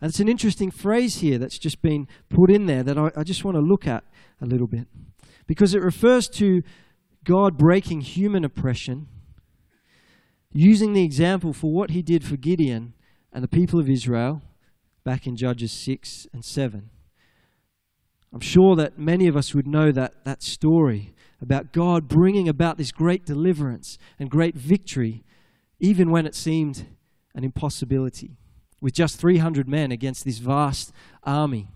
And 0.00 0.10
it's 0.10 0.20
an 0.20 0.28
interesting 0.28 0.70
phrase 0.70 1.20
here 1.20 1.38
that's 1.38 1.58
just 1.58 1.80
been 1.80 2.06
put 2.28 2.50
in 2.50 2.66
there 2.66 2.82
that 2.82 2.98
I, 2.98 3.10
I 3.16 3.24
just 3.24 3.44
want 3.44 3.56
to 3.56 3.60
look 3.60 3.86
at 3.86 4.04
a 4.40 4.46
little 4.46 4.66
bit 4.66 4.86
because 5.46 5.74
it 5.74 5.82
refers 5.82 6.28
to 6.28 6.62
God 7.24 7.56
breaking 7.56 8.02
human 8.02 8.44
oppression, 8.44 9.08
using 10.52 10.92
the 10.92 11.04
example 11.04 11.52
for 11.52 11.72
what 11.72 11.90
he 11.90 12.02
did 12.02 12.24
for 12.24 12.36
Gideon 12.36 12.94
and 13.32 13.42
the 13.42 13.48
people 13.48 13.80
of 13.80 13.88
Israel 13.88 14.42
back 15.04 15.26
in 15.26 15.36
Judges 15.36 15.72
6 15.72 16.26
and 16.32 16.44
7. 16.44 16.90
I'm 18.32 18.40
sure 18.40 18.76
that 18.76 18.98
many 18.98 19.28
of 19.28 19.36
us 19.36 19.54
would 19.54 19.66
know 19.66 19.92
that, 19.92 20.24
that 20.24 20.42
story 20.42 21.14
about 21.40 21.72
God 21.72 22.08
bringing 22.08 22.48
about 22.48 22.76
this 22.76 22.92
great 22.92 23.24
deliverance 23.24 23.98
and 24.18 24.30
great 24.30 24.56
victory, 24.56 25.24
even 25.80 26.10
when 26.10 26.26
it 26.26 26.34
seemed 26.34 26.86
an 27.34 27.44
impossibility, 27.44 28.36
with 28.80 28.94
just 28.94 29.18
300 29.18 29.68
men 29.68 29.90
against 29.90 30.24
this 30.24 30.38
vast 30.38 30.92
army. 31.24 31.68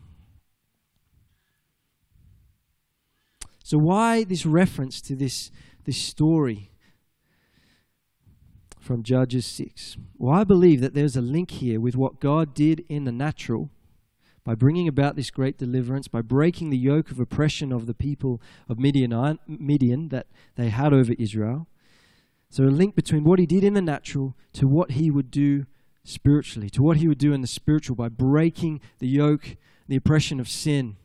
So, 3.65 3.79
why 3.79 4.25
this 4.25 4.45
reference 4.45 5.01
to 5.03 5.15
this, 5.15 5.51
this 5.85 5.97
story 5.97 6.73
from 8.81 9.05
Judges 9.05 9.47
6? 9.47 9.97
Well, 10.19 10.35
I 10.35 10.45
believe 10.45 10.81
that 10.81 10.95
there's 10.95 11.17
a 11.17 11.21
link 11.21 11.53
here 11.53 11.79
with 11.79 11.95
what 11.95 12.21
God 12.21 12.53
did 12.53 12.85
in 12.89 13.05
the 13.05 13.13
natural 13.13 13.71
by 14.43 14.57
bringing 14.57 14.89
about 14.89 15.15
this 15.15 15.31
great 15.31 15.57
deliverance, 15.59 16.09
by 16.09 16.23
breaking 16.23 16.71
the 16.71 16.79
yoke 16.79 17.11
of 17.13 17.21
oppression 17.21 17.73
of 17.73 17.87
the 17.87 17.95
people 17.95 18.41
of 18.69 18.81
Midian, 18.81 19.13
uh, 19.13 19.35
Midian 19.47 20.09
that 20.09 20.27
they 20.57 20.71
had 20.71 20.93
over 20.93 21.13
Israel. 21.19 21.69
So, 22.49 22.65
a 22.65 22.67
link 22.67 22.97
between 22.97 23.23
what 23.23 23.39
he 23.39 23.47
did 23.47 23.63
in 23.63 23.75
the 23.75 23.83
natural 23.83 24.37
to 24.55 24.67
what 24.67 24.91
he 24.93 25.13
would 25.13 25.31
do 25.31 25.67
spiritually, 26.05 26.71
to 26.71 26.83
what 26.83 26.99
he 26.99 27.09
would 27.09 27.19
do 27.19 27.33
in 27.33 27.41
the 27.41 27.47
spiritual 27.47 27.97
by 27.97 28.09
breaking 28.09 28.81
the 28.99 29.09
yoke, 29.09 29.57
the 29.89 29.97
oppression 29.97 30.41
of 30.41 30.49
sin 30.49 30.97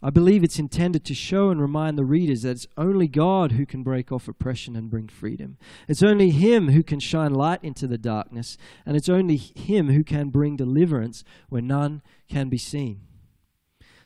I 0.00 0.10
believe 0.10 0.44
it's 0.44 0.60
intended 0.60 1.04
to 1.06 1.14
show 1.14 1.50
and 1.50 1.60
remind 1.60 1.98
the 1.98 2.04
readers 2.04 2.42
that 2.42 2.50
it's 2.50 2.68
only 2.76 3.08
God 3.08 3.52
who 3.52 3.66
can 3.66 3.82
break 3.82 4.12
off 4.12 4.28
oppression 4.28 4.76
and 4.76 4.88
bring 4.88 5.08
freedom. 5.08 5.58
It's 5.88 6.04
only 6.04 6.30
Him 6.30 6.70
who 6.70 6.84
can 6.84 7.00
shine 7.00 7.34
light 7.34 7.64
into 7.64 7.88
the 7.88 7.98
darkness, 7.98 8.56
and 8.86 8.96
it's 8.96 9.08
only 9.08 9.36
Him 9.36 9.90
who 9.90 10.04
can 10.04 10.28
bring 10.28 10.56
deliverance 10.56 11.24
where 11.48 11.62
none 11.62 12.02
can 12.28 12.48
be 12.48 12.58
seen. 12.58 13.07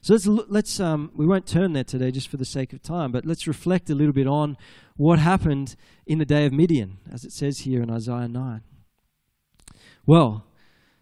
So 0.05 0.15
let's 0.15 0.27
let's 0.27 0.81
um, 0.81 1.13
we 1.15 1.27
won't 1.27 1.47
turn 1.47 1.75
there 1.75 1.85
today 1.85 2.11
just 2.11 2.27
for 2.27 2.37
the 2.37 2.45
sake 2.45 2.73
of 2.73 2.83
time, 2.83 3.13
but 3.13 3.25
let's 3.25 3.47
reflect 3.47 3.89
a 3.89 3.95
little 3.95 4.13
bit 4.13 4.27
on 4.27 4.57
what 4.97 5.21
happened 5.21 5.77
in 6.09 6.19
the 6.19 6.25
day 6.25 6.45
of 6.45 6.53
Midian, 6.53 6.99
as 7.13 7.25
it 7.25 7.31
says 7.31 7.61
here 7.61 7.81
in 7.81 7.89
Isaiah 7.89 8.27
nine. 8.27 8.63
Well, 10.05 10.45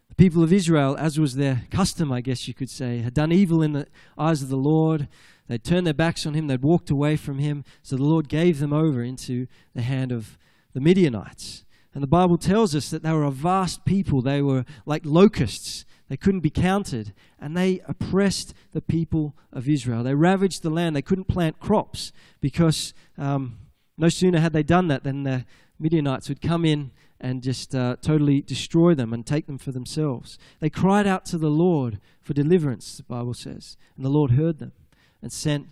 the 0.09 0.13
people 0.13 0.43
of 0.43 0.53
Israel, 0.53 0.95
as 0.99 1.19
was 1.19 1.35
their 1.35 1.63
custom, 1.71 2.11
I 2.11 2.21
guess 2.21 2.47
you 2.47 2.53
could 2.53 2.69
say, 2.69 2.99
had 2.99 3.15
done 3.15 3.31
evil 3.31 3.63
in 3.63 3.73
the 3.73 3.87
eyes 4.19 4.43
of 4.43 4.49
the 4.49 4.55
Lord. 4.55 5.07
They'd 5.47 5.63
turned 5.63 5.87
their 5.87 5.95
backs 5.95 6.27
on 6.27 6.35
him, 6.35 6.45
they'd 6.45 6.61
walked 6.61 6.91
away 6.91 7.15
from 7.15 7.39
him. 7.39 7.63
So 7.81 7.95
the 7.95 8.03
Lord 8.03 8.29
gave 8.29 8.59
them 8.59 8.71
over 8.71 9.01
into 9.01 9.47
the 9.73 9.81
hand 9.81 10.11
of 10.11 10.37
the 10.73 10.79
Midianites. 10.79 11.65
And 11.95 12.03
the 12.03 12.07
Bible 12.07 12.37
tells 12.37 12.75
us 12.75 12.91
that 12.91 13.01
they 13.01 13.11
were 13.11 13.23
a 13.23 13.31
vast 13.31 13.83
people. 13.83 14.21
They 14.21 14.43
were 14.43 14.63
like 14.85 15.01
locusts. 15.05 15.85
They 16.11 16.17
couldn't 16.17 16.41
be 16.41 16.49
counted. 16.49 17.13
And 17.39 17.55
they 17.55 17.79
oppressed 17.87 18.53
the 18.73 18.81
people 18.81 19.33
of 19.53 19.69
Israel. 19.69 20.03
They 20.03 20.13
ravaged 20.13 20.61
the 20.61 20.69
land. 20.69 20.93
They 20.93 21.01
couldn't 21.01 21.29
plant 21.29 21.61
crops 21.61 22.11
because 22.41 22.93
um, 23.17 23.59
no 23.97 24.09
sooner 24.09 24.41
had 24.41 24.51
they 24.51 24.61
done 24.61 24.89
that 24.89 25.05
than 25.05 25.23
the 25.23 25.45
Midianites 25.79 26.27
would 26.27 26.41
come 26.41 26.65
in 26.65 26.91
and 27.21 27.41
just 27.41 27.73
uh, 27.73 27.95
totally 28.01 28.41
destroy 28.41 28.93
them 28.93 29.13
and 29.13 29.25
take 29.25 29.47
them 29.47 29.57
for 29.57 29.71
themselves. 29.71 30.37
They 30.59 30.69
cried 30.69 31.07
out 31.07 31.23
to 31.27 31.37
the 31.37 31.49
Lord 31.49 32.01
for 32.19 32.33
deliverance, 32.33 32.97
the 32.97 33.03
Bible 33.03 33.33
says, 33.33 33.77
and 33.95 34.03
the 34.03 34.09
Lord 34.09 34.31
heard 34.31 34.59
them 34.59 34.73
and 35.21 35.31
sent 35.31 35.69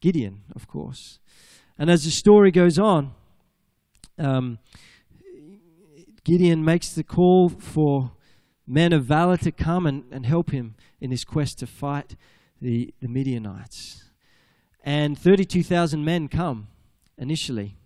Gideon, 0.00 0.42
of 0.54 0.68
course. 0.68 1.18
And 1.76 1.90
as 1.90 2.04
the 2.04 2.12
story 2.12 2.52
goes 2.52 2.78
on, 2.78 3.12
um, 4.20 4.60
Gideon 6.22 6.64
makes 6.64 6.90
the 6.90 7.02
call 7.02 7.48
for 7.48 8.12
men 8.70 8.92
of 8.92 9.04
valor 9.04 9.36
to 9.36 9.50
come 9.50 9.84
and, 9.84 10.04
and 10.12 10.24
help 10.24 10.52
him 10.52 10.76
in 11.00 11.10
his 11.10 11.24
quest 11.24 11.58
to 11.58 11.66
fight 11.66 12.14
the, 12.62 12.94
the 13.00 13.08
Midianites. 13.08 14.04
And 14.84 15.18
32,000 15.18 16.04
men 16.04 16.28
come 16.28 16.68
initially. 17.18 17.76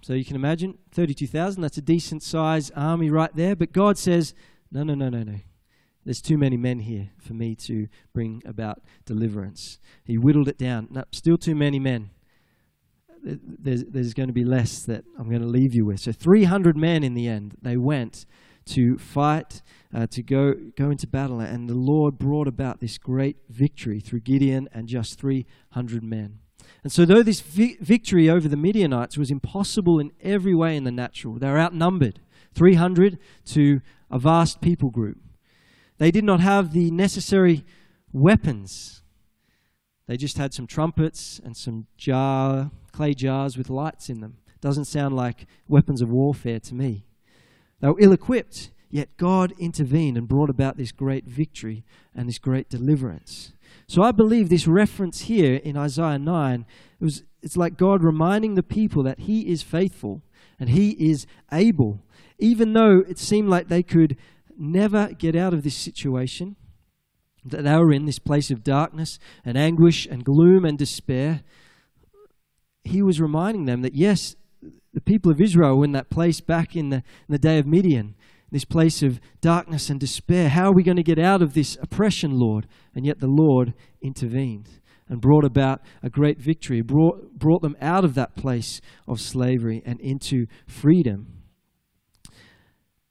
So 0.00 0.14
you 0.14 0.24
can 0.24 0.36
imagine 0.36 0.78
32,000, 0.92 1.60
that's 1.60 1.76
a 1.76 1.82
decent 1.82 2.22
size 2.22 2.70
army 2.74 3.10
right 3.10 3.34
there. 3.36 3.54
But 3.54 3.72
God 3.72 3.98
says, 3.98 4.34
no, 4.72 4.82
no, 4.82 4.94
no, 4.94 5.10
no, 5.10 5.22
no. 5.22 5.40
There's 6.04 6.22
too 6.22 6.38
many 6.38 6.56
men 6.56 6.78
here 6.78 7.10
for 7.18 7.34
me 7.34 7.54
to 7.56 7.88
bring 8.14 8.42
about 8.46 8.80
deliverance. 9.04 9.80
He 10.04 10.16
whittled 10.16 10.48
it 10.48 10.56
down. 10.56 10.88
No, 10.90 11.04
still 11.12 11.36
too 11.36 11.54
many 11.54 11.78
men. 11.78 12.10
There's, 13.22 13.84
there's 13.84 14.14
going 14.14 14.28
to 14.28 14.32
be 14.32 14.44
less 14.44 14.84
that 14.84 15.04
I'm 15.18 15.28
going 15.28 15.42
to 15.42 15.48
leave 15.48 15.74
you 15.74 15.84
with. 15.84 16.00
So 16.00 16.12
300 16.12 16.76
men 16.76 17.02
in 17.02 17.14
the 17.14 17.28
end, 17.28 17.56
they 17.60 17.76
went 17.76 18.24
to 18.66 18.98
fight, 18.98 19.62
uh, 19.94 20.06
to 20.08 20.22
go, 20.22 20.54
go 20.76 20.90
into 20.90 21.06
battle. 21.06 21.40
And 21.40 21.68
the 21.68 21.74
Lord 21.74 22.18
brought 22.18 22.48
about 22.48 22.80
this 22.80 22.98
great 22.98 23.36
victory 23.48 24.00
through 24.00 24.20
Gideon 24.20 24.68
and 24.72 24.88
just 24.88 25.18
300 25.18 26.02
men. 26.02 26.40
And 26.82 26.92
so, 26.92 27.04
though 27.04 27.22
this 27.22 27.40
vi- 27.40 27.76
victory 27.80 28.28
over 28.28 28.48
the 28.48 28.56
Midianites 28.56 29.16
was 29.16 29.30
impossible 29.30 29.98
in 29.98 30.12
every 30.20 30.54
way 30.54 30.76
in 30.76 30.84
the 30.84 30.90
natural, 30.90 31.34
they 31.34 31.48
were 31.48 31.58
outnumbered 31.58 32.20
300 32.54 33.18
to 33.46 33.80
a 34.10 34.18
vast 34.18 34.60
people 34.60 34.90
group. 34.90 35.18
They 35.98 36.10
did 36.10 36.24
not 36.24 36.40
have 36.40 36.72
the 36.72 36.90
necessary 36.90 37.64
weapons. 38.12 39.02
They 40.06 40.16
just 40.16 40.38
had 40.38 40.54
some 40.54 40.66
trumpets 40.66 41.40
and 41.42 41.56
some 41.56 41.86
jar, 41.96 42.70
clay 42.92 43.14
jars 43.14 43.56
with 43.56 43.70
lights 43.70 44.08
in 44.08 44.20
them. 44.20 44.38
Doesn't 44.60 44.84
sound 44.86 45.16
like 45.16 45.46
weapons 45.68 46.00
of 46.00 46.10
warfare 46.10 46.60
to 46.60 46.74
me. 46.74 47.04
They 47.80 47.88
were 47.88 48.00
ill 48.00 48.12
equipped, 48.12 48.70
yet 48.90 49.16
God 49.16 49.52
intervened 49.58 50.16
and 50.16 50.28
brought 50.28 50.50
about 50.50 50.76
this 50.76 50.92
great 50.92 51.26
victory 51.26 51.84
and 52.14 52.28
this 52.28 52.38
great 52.38 52.68
deliverance. 52.68 53.52
So 53.86 54.02
I 54.02 54.12
believe 54.12 54.48
this 54.48 54.66
reference 54.66 55.22
here 55.22 55.56
in 55.56 55.76
Isaiah 55.76 56.18
9, 56.18 56.66
it 57.00 57.04
was, 57.04 57.22
it's 57.42 57.56
like 57.56 57.76
God 57.76 58.02
reminding 58.02 58.54
the 58.54 58.62
people 58.62 59.02
that 59.02 59.20
He 59.20 59.48
is 59.48 59.62
faithful 59.62 60.22
and 60.58 60.70
He 60.70 60.90
is 60.92 61.26
able. 61.52 62.02
Even 62.38 62.72
though 62.72 63.04
it 63.08 63.18
seemed 63.18 63.48
like 63.48 63.68
they 63.68 63.82
could 63.82 64.16
never 64.58 65.12
get 65.12 65.36
out 65.36 65.54
of 65.54 65.62
this 65.62 65.76
situation, 65.76 66.56
that 67.44 67.62
they 67.62 67.76
were 67.76 67.92
in 67.92 68.06
this 68.06 68.18
place 68.18 68.50
of 68.50 68.64
darkness 68.64 69.18
and 69.44 69.56
anguish 69.56 70.06
and 70.06 70.24
gloom 70.24 70.64
and 70.64 70.78
despair, 70.78 71.42
He 72.82 73.02
was 73.02 73.20
reminding 73.20 73.66
them 73.66 73.82
that 73.82 73.94
yes, 73.94 74.34
the 74.96 75.02
people 75.02 75.30
of 75.30 75.42
Israel 75.42 75.76
were 75.76 75.84
in 75.84 75.92
that 75.92 76.08
place 76.08 76.40
back 76.40 76.74
in 76.74 76.88
the, 76.88 76.96
in 76.96 77.28
the 77.28 77.38
day 77.38 77.58
of 77.58 77.66
Midian 77.66 78.14
this 78.50 78.64
place 78.64 79.02
of 79.02 79.20
darkness 79.42 79.90
and 79.90 80.00
despair. 80.00 80.48
How 80.48 80.70
are 80.70 80.74
we 80.74 80.82
going 80.82 80.96
to 80.96 81.02
get 81.02 81.18
out 81.18 81.42
of 81.42 81.52
this 81.52 81.76
oppression, 81.82 82.38
Lord? 82.38 82.66
And 82.94 83.04
yet 83.04 83.18
the 83.20 83.26
Lord 83.26 83.74
intervened 84.00 84.80
and 85.10 85.20
brought 85.20 85.44
about 85.44 85.82
a 86.02 86.08
great 86.08 86.38
victory, 86.38 86.80
brought, 86.80 87.38
brought 87.38 87.60
them 87.60 87.76
out 87.82 88.04
of 88.04 88.14
that 88.14 88.34
place 88.34 88.80
of 89.06 89.20
slavery 89.20 89.82
and 89.84 90.00
into 90.00 90.46
freedom. 90.66 91.42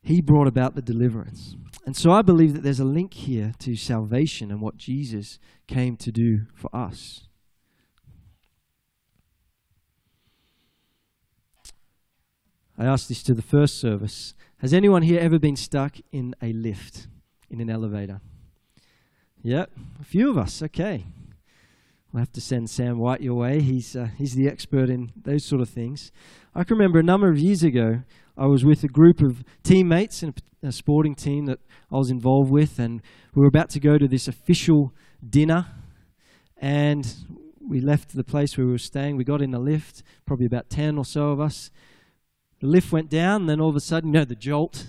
He 0.01 0.20
brought 0.20 0.48
about 0.48 0.74
the 0.74 0.82
deliverance. 0.82 1.56
And 1.86 1.96
so 1.96 2.12
I 2.12 2.24
believe 2.24 2.54
that 2.54 2.63
there's 2.63 2.80
a 2.80 2.86
link 2.86 3.13
here 3.13 3.51
to 3.60 3.75
salvation 3.75 4.50
and 4.50 4.62
what 4.62 4.77
Jesus 4.77 5.38
came 5.68 5.98
to 5.98 6.12
do 6.12 6.46
for 6.56 6.75
us. 6.75 7.27
I 12.77 12.86
asked 12.86 13.08
this 13.08 13.24
to 13.24 13.34
the 13.34 13.41
first 13.41 13.79
service. 13.79 14.34
Has 14.58 14.74
anyone 14.74 15.01
here 15.01 15.20
ever 15.20 15.39
been 15.39 15.55
stuck 15.55 15.96
in 16.12 16.36
a 16.41 16.51
lift 16.51 17.08
in 17.50 17.62
an 17.62 17.70
elevator? 17.70 18.20
Yep, 19.44 19.72
a 20.01 20.03
few 20.03 20.29
of 20.29 20.38
us. 20.38 20.62
Okay. 20.62 21.05
We'll 22.12 22.22
have 22.22 22.34
to 22.34 22.41
send 22.41 22.70
Sam 22.70 22.98
White 22.98 23.22
your 23.22 23.36
way. 23.36 23.62
He's, 23.62 23.96
uh, 23.96 24.08
he's 24.17 24.36
the 24.36 24.48
expert 24.48 24.89
in 24.89 25.12
those 25.15 25.46
sort 25.46 25.62
of 25.62 25.70
things. 25.70 26.12
I 26.53 26.63
can 26.63 26.77
remember 26.77 27.00
a 27.00 27.03
number 27.03 27.29
of 27.29 27.38
years 27.38 27.63
ago, 27.63 28.03
I 28.38 28.46
was 28.48 28.65
with 28.65 28.84
a 28.84 28.88
group 28.88 29.22
of 29.22 29.44
teammates 29.63 30.24
in 30.24 30.34
a 30.62 30.72
sporting 30.72 31.15
team 31.15 31.46
that 31.46 31.60
I 31.91 31.98
was 31.98 32.10
involved 32.10 32.51
with, 32.51 32.79
and 32.79 33.01
we 33.34 33.41
were 33.41 33.48
about 33.48 33.70
to 33.72 33.79
go 33.79 33.98
to 33.98 34.08
this 34.08 34.27
official 34.27 34.94
dinner. 35.27 35.67
And 36.58 37.05
we 37.62 37.79
left 37.79 38.15
the 38.15 38.24
place 38.24 38.58
where 38.58 38.65
we 38.65 38.72
were 38.72 38.77
staying. 38.77 39.15
We 39.15 39.24
got 39.24 39.41
in 39.41 39.51
the 39.51 39.60
lift, 39.60 40.03
probably 40.25 40.46
about 40.46 40.70
10 40.70 40.98
or 40.98 41.05
so 41.05 41.29
of 41.29 41.39
us. 41.39 41.70
The 42.62 42.68
lift 42.68 42.92
went 42.92 43.10
down, 43.10 43.48
then 43.48 43.60
all 43.60 43.70
of 43.70 43.76
a 43.76 43.82
sudden, 43.82 44.14
you 44.14 44.20
know, 44.20 44.26
the 44.26 44.36
jolt, 44.36 44.86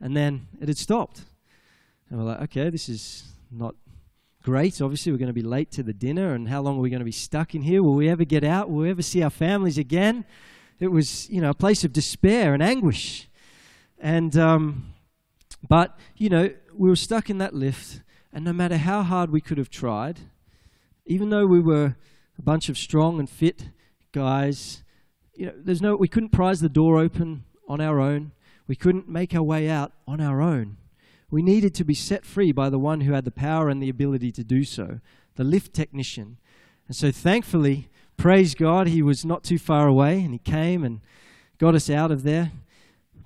and 0.00 0.16
then 0.16 0.48
it 0.60 0.68
had 0.68 0.78
stopped. 0.78 1.22
And 2.08 2.18
we're 2.18 2.24
like, 2.24 2.40
okay, 2.42 2.70
this 2.70 2.88
is 2.88 3.24
not 3.50 3.74
great. 4.42 4.80
Obviously, 4.80 5.12
we're 5.12 5.18
going 5.18 5.28
to 5.28 5.32
be 5.34 5.42
late 5.42 5.70
to 5.72 5.82
the 5.82 5.92
dinner, 5.92 6.34
and 6.34 6.48
how 6.48 6.62
long 6.62 6.78
are 6.78 6.80
we 6.80 6.90
going 6.90 7.00
to 7.00 7.04
be 7.04 7.12
stuck 7.12 7.54
in 7.54 7.62
here? 7.62 7.82
Will 7.82 7.94
we 7.94 8.08
ever 8.08 8.24
get 8.24 8.42
out? 8.42 8.70
Will 8.70 8.82
we 8.82 8.90
ever 8.90 9.02
see 9.02 9.22
our 9.22 9.30
families 9.30 9.78
again? 9.78 10.24
It 10.78 10.88
was, 10.88 11.28
you 11.28 11.40
know, 11.42 11.50
a 11.50 11.54
place 11.54 11.84
of 11.84 11.92
despair 11.92 12.54
and 12.54 12.62
anguish. 12.62 13.28
And, 13.98 14.34
um, 14.36 14.94
but, 15.68 15.98
you 16.16 16.30
know, 16.30 16.50
we 16.74 16.88
were 16.88 16.96
stuck 16.96 17.28
in 17.28 17.38
that 17.38 17.54
lift, 17.54 18.00
and 18.32 18.44
no 18.44 18.52
matter 18.54 18.78
how 18.78 19.02
hard 19.02 19.30
we 19.30 19.42
could 19.42 19.58
have 19.58 19.68
tried, 19.68 20.20
even 21.04 21.28
though 21.28 21.46
we 21.46 21.60
were 21.60 21.96
a 22.38 22.42
bunch 22.42 22.70
of 22.70 22.78
strong 22.78 23.18
and 23.18 23.28
fit 23.28 23.68
guys, 24.12 24.82
you 25.40 25.46
know, 25.46 25.54
there's 25.56 25.80
no, 25.80 25.96
we 25.96 26.06
couldn't 26.06 26.28
prise 26.28 26.60
the 26.60 26.68
door 26.68 26.98
open 26.98 27.44
on 27.66 27.80
our 27.80 27.98
own. 27.98 28.32
We 28.66 28.76
couldn't 28.76 29.08
make 29.08 29.34
our 29.34 29.42
way 29.42 29.70
out 29.70 29.90
on 30.06 30.20
our 30.20 30.42
own. 30.42 30.76
We 31.30 31.40
needed 31.40 31.74
to 31.76 31.84
be 31.84 31.94
set 31.94 32.26
free 32.26 32.52
by 32.52 32.68
the 32.68 32.78
one 32.78 33.00
who 33.00 33.14
had 33.14 33.24
the 33.24 33.30
power 33.30 33.70
and 33.70 33.82
the 33.82 33.88
ability 33.88 34.32
to 34.32 34.44
do 34.44 34.64
so, 34.64 35.00
the 35.36 35.44
lift 35.44 35.72
technician. 35.72 36.36
And 36.86 36.94
so, 36.94 37.10
thankfully, 37.10 37.88
praise 38.18 38.54
God, 38.54 38.88
he 38.88 39.00
was 39.00 39.24
not 39.24 39.42
too 39.42 39.58
far 39.58 39.88
away 39.88 40.20
and 40.20 40.34
he 40.34 40.38
came 40.38 40.84
and 40.84 41.00
got 41.56 41.74
us 41.74 41.88
out 41.88 42.10
of 42.10 42.22
there. 42.22 42.52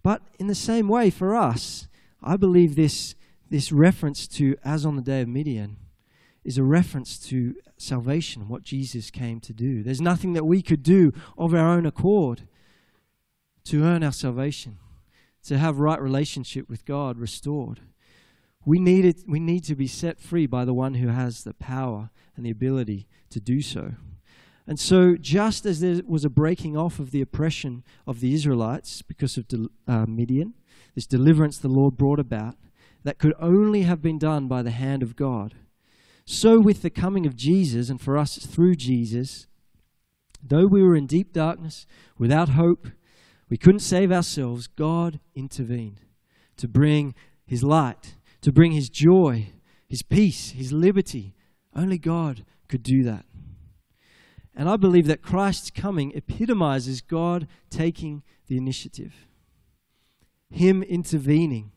But 0.04 0.23
in 0.38 0.47
the 0.47 0.54
same 0.54 0.87
way, 0.87 1.11
for 1.11 1.35
us, 1.35 1.88
I 2.23 2.37
believe 2.37 2.76
this, 2.76 3.16
this 3.50 3.73
reference 3.73 4.28
to 4.28 4.56
as 4.64 4.87
on 4.87 4.94
the 4.94 5.02
day 5.02 5.23
of 5.23 5.28
Midian 5.28 5.78
is 6.45 6.59
a 6.59 6.63
reference 6.63 7.19
to 7.19 7.55
salvation, 7.77 8.49
what 8.49 8.63
Jesus 8.63 9.11
came 9.11 9.41
to 9.41 9.53
do. 9.53 9.83
There's 9.83 10.01
nothing 10.01 10.35
that 10.35 10.45
we 10.45 10.63
could 10.63 10.83
do 10.83 11.13
of 11.39 11.55
our 11.55 11.69
own 11.69 11.87
accord 11.87 12.47
to 13.65 13.83
earn 13.83 14.03
our 14.03 14.13
salvation, 14.13 14.79
to 15.45 15.59
have 15.59 15.79
right 15.79 16.01
relationship 16.01 16.69
with 16.69 16.85
God 16.85 17.19
restored. 17.19 17.81
We 18.67 18.79
need, 18.79 19.05
it, 19.05 19.23
we 19.27 19.41
need 19.41 19.65
to 19.65 19.75
be 19.75 19.87
set 19.87 20.21
free 20.21 20.47
by 20.47 20.65
the 20.65 20.75
one 20.75 20.95
who 20.95 21.09
has 21.09 21.45
the 21.45 21.55
power 21.55 22.11
and 22.37 22.45
the 22.45 22.51
ability 22.51 23.07
to 23.31 23.41
do 23.41 23.63
so. 23.63 23.95
And 24.67 24.81
so, 24.81 25.17
just 25.17 25.67
as 25.67 25.81
there 25.81 26.01
was 26.07 26.25
a 26.25 26.31
breaking 26.31 26.75
off 26.75 26.99
of 26.99 27.11
the 27.11 27.21
oppression 27.21 27.85
of 28.07 28.21
the 28.21 28.33
Israelites 28.33 29.03
because 29.03 29.37
of 29.37 29.47
uh, 29.87 30.07
Midian, 30.07 30.55
this 30.95 31.07
deliverance 31.07 31.59
the 31.59 31.69
Lord 31.69 31.99
brought 31.99 32.19
about, 32.19 32.57
that 33.03 33.19
could 33.19 33.35
only 33.39 33.83
have 33.83 34.01
been 34.01 34.19
done 34.19 34.49
by 34.49 34.63
the 34.63 34.71
hand 34.71 35.03
of 35.03 35.17
God, 35.17 35.55
so 36.25 36.59
with 36.61 36.83
the 36.83 36.90
coming 36.90 37.26
of 37.26 37.37
Jesus, 37.37 37.90
and 37.90 38.00
for 38.00 38.16
us 38.16 38.38
through 38.38 38.76
Jesus, 38.76 39.47
though 40.43 40.66
we 40.66 40.83
were 40.83 40.97
in 40.97 41.07
deep 41.07 41.33
darkness, 41.33 41.87
without 42.19 42.50
hope, 42.50 42.88
we 43.49 43.57
couldn't 43.57 43.81
save 43.81 44.11
ourselves, 44.11 44.66
God 44.66 45.21
intervened 45.35 46.00
to 46.57 46.66
bring 46.66 47.14
His 47.47 47.62
light 47.62 48.14
to 48.45 48.52
bring 48.52 48.73
his 48.73 48.90
joy, 48.90 49.47
his 49.88 50.02
peace, 50.02 50.50
his 50.50 50.71
liberty. 50.71 51.35
Only 51.75 51.97
God 51.97 52.45
could 52.69 52.83
do 52.83 53.02
that. 53.02 53.25
And 54.54 54.69
I 54.69 54.76
believe 54.76 55.06
that 55.06 55.23
Christ's 55.23 55.71
coming 55.71 56.13
epitomizes 56.13 57.00
God 57.00 57.49
taking 57.71 58.23
the 58.47 58.58
initiative, 58.58 59.15
Him 60.50 60.82
intervening. 60.82 61.73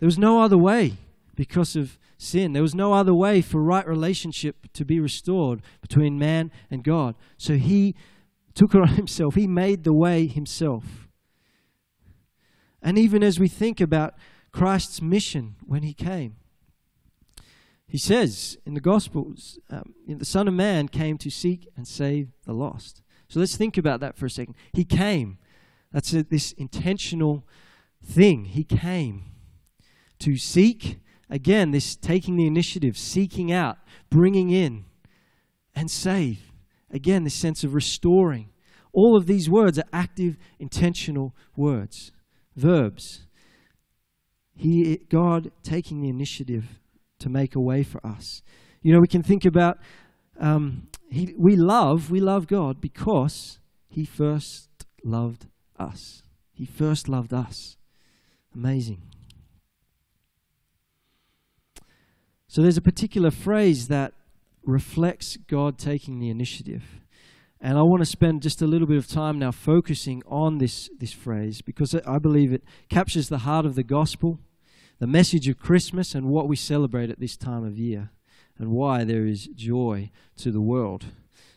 There 0.00 0.08
was 0.08 0.18
no 0.18 0.42
other 0.42 0.58
way 0.58 0.94
because 1.36 1.76
of 1.76 1.98
sin. 2.18 2.52
There 2.52 2.62
was 2.62 2.74
no 2.74 2.92
other 2.92 3.14
way 3.14 3.40
for 3.40 3.62
right 3.62 3.86
relationship 3.86 4.72
to 4.72 4.84
be 4.84 4.98
restored 4.98 5.62
between 5.80 6.18
man 6.18 6.50
and 6.70 6.82
God. 6.82 7.14
So 7.36 7.54
He 7.56 7.94
took 8.54 8.74
it 8.74 8.80
on 8.80 8.88
Himself, 8.96 9.36
He 9.36 9.46
made 9.46 9.84
the 9.84 9.92
way 9.92 10.26
Himself. 10.26 11.08
And 12.82 12.98
even 12.98 13.22
as 13.22 13.38
we 13.38 13.48
think 13.48 13.80
about 13.80 14.14
Christ's 14.56 15.02
mission 15.02 15.56
when 15.66 15.82
he 15.82 15.92
came. 15.92 16.36
He 17.86 17.98
says 17.98 18.56
in 18.64 18.72
the 18.72 18.80
Gospels, 18.80 19.58
um, 19.68 19.94
the 20.08 20.24
Son 20.24 20.48
of 20.48 20.54
Man 20.54 20.88
came 20.88 21.18
to 21.18 21.28
seek 21.28 21.68
and 21.76 21.86
save 21.86 22.28
the 22.46 22.54
lost. 22.54 23.02
So 23.28 23.38
let's 23.38 23.56
think 23.56 23.76
about 23.76 24.00
that 24.00 24.16
for 24.16 24.24
a 24.24 24.30
second. 24.30 24.54
He 24.72 24.86
came. 24.86 25.36
That's 25.92 26.14
a, 26.14 26.22
this 26.22 26.52
intentional 26.52 27.46
thing. 28.02 28.46
He 28.46 28.64
came 28.64 29.24
to 30.20 30.38
seek, 30.38 31.00
again, 31.30 31.70
this 31.70 31.96
taking 31.96 32.36
the 32.36 32.46
initiative, 32.46 32.96
seeking 32.96 33.52
out, 33.52 33.78
bringing 34.10 34.50
in, 34.50 34.84
and 35.74 35.90
save. 35.90 36.52
Again, 36.90 37.24
this 37.24 37.34
sense 37.34 37.64
of 37.64 37.74
restoring. 37.74 38.50
All 38.92 39.16
of 39.16 39.26
these 39.26 39.50
words 39.50 39.78
are 39.78 39.84
active, 39.92 40.36
intentional 40.58 41.34
words, 41.56 42.12
verbs. 42.54 43.26
He, 44.54 44.96
God 45.10 45.52
taking 45.62 46.00
the 46.00 46.08
initiative 46.08 46.80
to 47.18 47.28
make 47.28 47.54
a 47.54 47.60
way 47.60 47.82
for 47.82 48.04
us. 48.06 48.42
You 48.82 48.92
know, 48.92 49.00
we 49.00 49.08
can 49.08 49.22
think 49.22 49.44
about 49.44 49.78
um, 50.38 50.88
he, 51.10 51.34
we 51.36 51.56
love, 51.56 52.10
we 52.10 52.20
love 52.20 52.46
God 52.46 52.80
because 52.80 53.58
He 53.88 54.04
first 54.04 54.68
loved 55.04 55.46
us. 55.78 56.22
He 56.52 56.64
first 56.64 57.08
loved 57.08 57.34
us. 57.34 57.76
Amazing. 58.54 59.02
So 62.48 62.62
there's 62.62 62.76
a 62.76 62.82
particular 62.82 63.30
phrase 63.30 63.88
that 63.88 64.12
reflects 64.64 65.36
God 65.48 65.78
taking 65.78 66.18
the 66.18 66.30
initiative. 66.30 66.84
And 67.60 67.78
I 67.78 67.82
want 67.82 68.02
to 68.02 68.06
spend 68.06 68.42
just 68.42 68.62
a 68.62 68.66
little 68.66 68.86
bit 68.86 68.98
of 68.98 69.08
time 69.08 69.38
now 69.38 69.50
focusing 69.50 70.22
on 70.26 70.58
this, 70.58 70.90
this 70.98 71.12
phrase 71.12 71.62
because 71.62 71.94
I 71.94 72.18
believe 72.18 72.52
it 72.52 72.62
captures 72.88 73.28
the 73.28 73.38
heart 73.38 73.66
of 73.66 73.74
the 73.74 73.82
gospel 73.82 74.38
the 74.98 75.06
message 75.06 75.46
of 75.48 75.58
Christmas 75.58 76.14
and 76.14 76.26
what 76.26 76.48
we 76.48 76.56
celebrate 76.56 77.10
at 77.10 77.20
this 77.20 77.36
time 77.36 77.64
of 77.64 77.78
year 77.78 78.10
and 78.58 78.70
why 78.70 79.04
there 79.04 79.26
is 79.26 79.46
joy 79.48 80.10
to 80.38 80.50
the 80.50 80.60
world. 80.60 81.06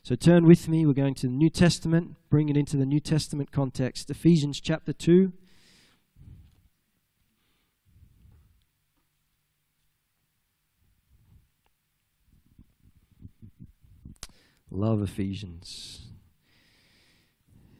So 0.04 0.16
turn 0.16 0.46
with 0.46 0.68
me. 0.68 0.86
We're 0.86 0.94
going 0.94 1.16
to 1.16 1.28
the 1.28 1.34
New 1.34 1.50
Testament, 1.50 2.16
bring 2.30 2.50
it 2.50 2.58
into 2.58 2.76
the 2.76 2.86
New 2.86 3.00
Testament 3.00 3.52
context. 3.52 4.10
Ephesians 4.10 4.60
chapter 4.60 4.92
2. 4.92 5.32
Love 14.72 15.02
Ephesians. 15.02 16.08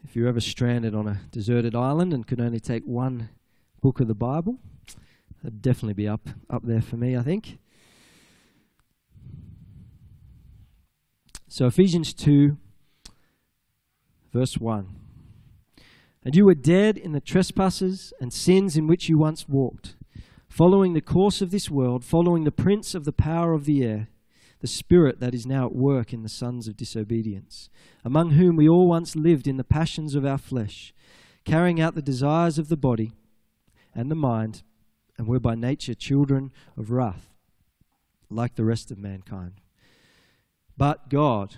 If 0.04 0.16
you're 0.16 0.28
ever 0.28 0.40
stranded 0.40 0.96
on 0.96 1.08
a 1.08 1.22
deserted 1.32 1.76
island 1.76 2.14
and 2.14 2.26
could 2.26 2.42
only 2.42 2.60
take 2.60 2.84
one 2.84 3.30
book 3.82 4.00
of 4.00 4.08
the 4.08 4.16
Bible, 4.16 4.60
That'd 5.44 5.62
definitely 5.62 5.94
be 5.94 6.08
up 6.08 6.30
up 6.50 6.64
there 6.66 6.82
for 6.82 6.98
me, 6.98 7.16
I 7.16 7.22
think. 7.22 7.60
So 11.48 11.66
Ephesians 11.66 12.14
2 12.14 12.58
verse 14.32 14.58
1. 14.58 14.96
And 16.24 16.36
you 16.36 16.46
were 16.46 16.54
dead 16.54 16.98
in 16.98 17.14
the 17.14 17.22
trespasses 17.22 18.14
and 18.20 18.32
sins 18.32 18.78
in 18.78 18.86
which 18.86 19.10
you 19.10 19.18
once 19.18 19.48
walked, 19.48 19.96
following 20.48 20.94
the 20.94 21.02
course 21.02 21.42
of 21.42 21.50
this 21.50 21.70
world, 21.70 22.04
following 22.04 22.44
the 22.44 22.52
prince 22.52 22.94
of 22.94 23.06
the 23.06 23.14
power 23.14 23.54
of 23.54 23.66
the 23.66 23.84
air, 23.84 24.10
the 24.62 24.68
spirit 24.68 25.20
that 25.20 25.34
is 25.34 25.46
now 25.46 25.66
at 25.66 25.76
work 25.76 26.14
in 26.14 26.24
the 26.24 26.30
sons 26.30 26.68
of 26.68 26.78
disobedience, 26.78 27.70
among 28.04 28.32
whom 28.32 28.56
we 28.56 28.68
all 28.68 28.88
once 28.88 29.16
lived 29.16 29.48
in 29.48 29.58
the 29.58 29.64
passions 29.64 30.16
of 30.16 30.26
our 30.26 30.38
flesh, 30.38 30.94
carrying 31.46 31.80
out 31.80 31.96
the 31.96 32.02
desires 32.02 32.58
of 32.58 32.70
the 32.70 32.78
body 32.78 33.14
and 33.96 34.12
the 34.12 34.16
mind 34.16 34.64
and 35.20 35.28
we're 35.28 35.38
by 35.38 35.54
nature 35.54 35.94
children 35.94 36.52
of 36.78 36.92
wrath, 36.92 37.30
like 38.30 38.56
the 38.56 38.64
rest 38.64 38.90
of 38.90 38.98
mankind. 38.98 39.60
But 40.78 41.10
God, 41.10 41.58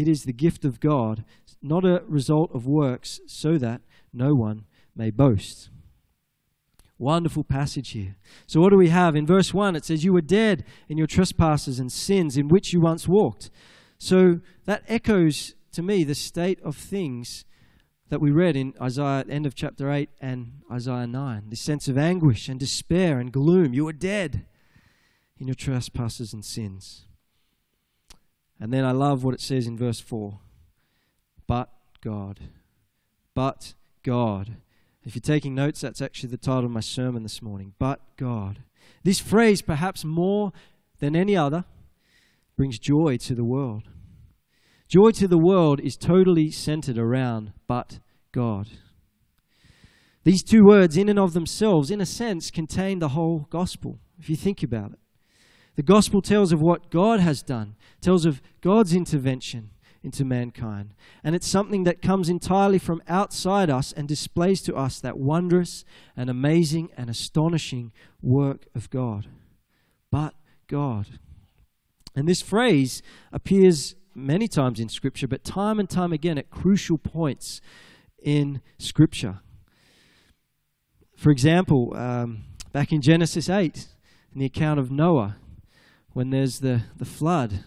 It 0.00 0.08
is 0.08 0.24
the 0.24 0.32
gift 0.32 0.64
of 0.64 0.80
God, 0.80 1.26
not 1.60 1.84
a 1.84 2.02
result 2.08 2.50
of 2.54 2.66
works, 2.66 3.20
so 3.26 3.58
that 3.58 3.82
no 4.14 4.34
one 4.34 4.64
may 4.96 5.10
boast. 5.10 5.68
Wonderful 6.96 7.44
passage 7.44 7.90
here. 7.90 8.16
So, 8.46 8.62
what 8.62 8.70
do 8.70 8.78
we 8.78 8.88
have? 8.88 9.14
In 9.14 9.26
verse 9.26 9.52
1, 9.52 9.76
it 9.76 9.84
says, 9.84 10.02
You 10.02 10.14
were 10.14 10.22
dead 10.22 10.64
in 10.88 10.96
your 10.96 11.06
trespasses 11.06 11.78
and 11.78 11.92
sins 11.92 12.38
in 12.38 12.48
which 12.48 12.72
you 12.72 12.80
once 12.80 13.06
walked. 13.06 13.50
So, 13.98 14.40
that 14.64 14.84
echoes 14.88 15.54
to 15.72 15.82
me 15.82 16.02
the 16.02 16.14
state 16.14 16.62
of 16.62 16.76
things 16.76 17.44
that 18.08 18.22
we 18.22 18.30
read 18.30 18.56
in 18.56 18.72
Isaiah, 18.80 19.26
end 19.28 19.44
of 19.44 19.54
chapter 19.54 19.90
8 19.90 20.08
and 20.18 20.62
Isaiah 20.72 21.06
9. 21.06 21.50
This 21.50 21.60
sense 21.60 21.88
of 21.88 21.98
anguish 21.98 22.48
and 22.48 22.58
despair 22.58 23.20
and 23.20 23.30
gloom. 23.30 23.74
You 23.74 23.84
were 23.84 23.92
dead 23.92 24.46
in 25.38 25.46
your 25.46 25.54
trespasses 25.54 26.32
and 26.32 26.42
sins. 26.42 27.04
And 28.60 28.72
then 28.72 28.84
I 28.84 28.92
love 28.92 29.24
what 29.24 29.34
it 29.34 29.40
says 29.40 29.66
in 29.66 29.76
verse 29.76 30.00
4 30.00 30.38
But 31.46 31.70
God. 32.02 32.40
But 33.34 33.74
God. 34.02 34.56
If 35.02 35.14
you're 35.14 35.22
taking 35.22 35.54
notes, 35.54 35.80
that's 35.80 36.02
actually 36.02 36.28
the 36.28 36.36
title 36.36 36.66
of 36.66 36.70
my 36.70 36.80
sermon 36.80 37.22
this 37.22 37.40
morning. 37.40 37.72
But 37.78 38.00
God. 38.18 38.62
This 39.02 39.18
phrase, 39.18 39.62
perhaps 39.62 40.04
more 40.04 40.52
than 40.98 41.16
any 41.16 41.34
other, 41.34 41.64
brings 42.56 42.78
joy 42.78 43.16
to 43.16 43.34
the 43.34 43.44
world. 43.44 43.84
Joy 44.88 45.12
to 45.12 45.28
the 45.28 45.38
world 45.38 45.80
is 45.80 45.96
totally 45.96 46.50
centered 46.50 46.98
around 46.98 47.52
but 47.66 48.00
God. 48.32 48.68
These 50.24 50.42
two 50.42 50.64
words, 50.64 50.96
in 50.96 51.08
and 51.08 51.18
of 51.18 51.32
themselves, 51.32 51.90
in 51.90 52.00
a 52.00 52.06
sense, 52.06 52.50
contain 52.50 52.98
the 52.98 53.10
whole 53.10 53.46
gospel, 53.50 54.00
if 54.18 54.28
you 54.28 54.36
think 54.36 54.62
about 54.62 54.92
it. 54.92 54.98
The 55.80 55.84
gospel 55.84 56.20
tells 56.20 56.52
of 56.52 56.60
what 56.60 56.90
God 56.90 57.20
has 57.20 57.40
done, 57.40 57.74
tells 58.02 58.26
of 58.26 58.42
God's 58.60 58.92
intervention 58.92 59.70
into 60.02 60.26
mankind. 60.26 60.92
And 61.24 61.34
it's 61.34 61.46
something 61.46 61.84
that 61.84 62.02
comes 62.02 62.28
entirely 62.28 62.76
from 62.76 63.02
outside 63.08 63.70
us 63.70 63.90
and 63.90 64.06
displays 64.06 64.60
to 64.64 64.76
us 64.76 65.00
that 65.00 65.16
wondrous 65.16 65.86
and 66.14 66.28
amazing 66.28 66.90
and 66.98 67.08
astonishing 67.08 67.92
work 68.20 68.66
of 68.74 68.90
God. 68.90 69.28
But 70.10 70.34
God. 70.66 71.18
And 72.14 72.28
this 72.28 72.42
phrase 72.42 73.00
appears 73.32 73.94
many 74.14 74.48
times 74.48 74.80
in 74.80 74.90
Scripture, 74.90 75.28
but 75.28 75.44
time 75.44 75.80
and 75.80 75.88
time 75.88 76.12
again 76.12 76.36
at 76.36 76.50
crucial 76.50 76.98
points 76.98 77.62
in 78.22 78.60
Scripture. 78.76 79.38
For 81.16 81.30
example, 81.30 81.96
um, 81.96 82.44
back 82.70 82.92
in 82.92 83.00
Genesis 83.00 83.48
8, 83.48 83.86
in 84.34 84.40
the 84.40 84.44
account 84.44 84.78
of 84.78 84.90
Noah, 84.90 85.36
when 86.12 86.30
there's 86.30 86.60
the, 86.60 86.82
the 86.96 87.04
flood, 87.04 87.64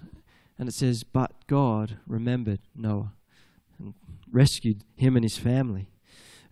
and 0.57 0.67
it 0.69 0.73
says, 0.73 1.03
But 1.03 1.31
God 1.47 1.97
remembered 2.07 2.59
Noah 2.75 3.13
and 3.79 3.93
rescued 4.31 4.83
him 4.95 5.15
and 5.15 5.23
his 5.23 5.37
family. 5.37 5.89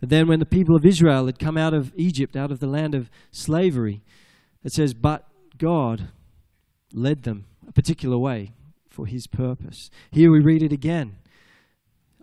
And 0.00 0.10
then, 0.10 0.26
when 0.26 0.40
the 0.40 0.46
people 0.46 0.74
of 0.74 0.84
Israel 0.84 1.26
had 1.26 1.38
come 1.38 1.56
out 1.56 1.74
of 1.74 1.92
Egypt, 1.96 2.36
out 2.36 2.50
of 2.50 2.60
the 2.60 2.66
land 2.66 2.94
of 2.94 3.10
slavery, 3.30 4.02
it 4.64 4.72
says, 4.72 4.94
But 4.94 5.28
God 5.58 6.08
led 6.92 7.22
them 7.22 7.46
a 7.66 7.72
particular 7.72 8.18
way 8.18 8.52
for 8.90 9.06
his 9.06 9.26
purpose. 9.26 9.90
Here 10.10 10.30
we 10.30 10.40
read 10.40 10.62
it 10.62 10.72
again. 10.72 11.16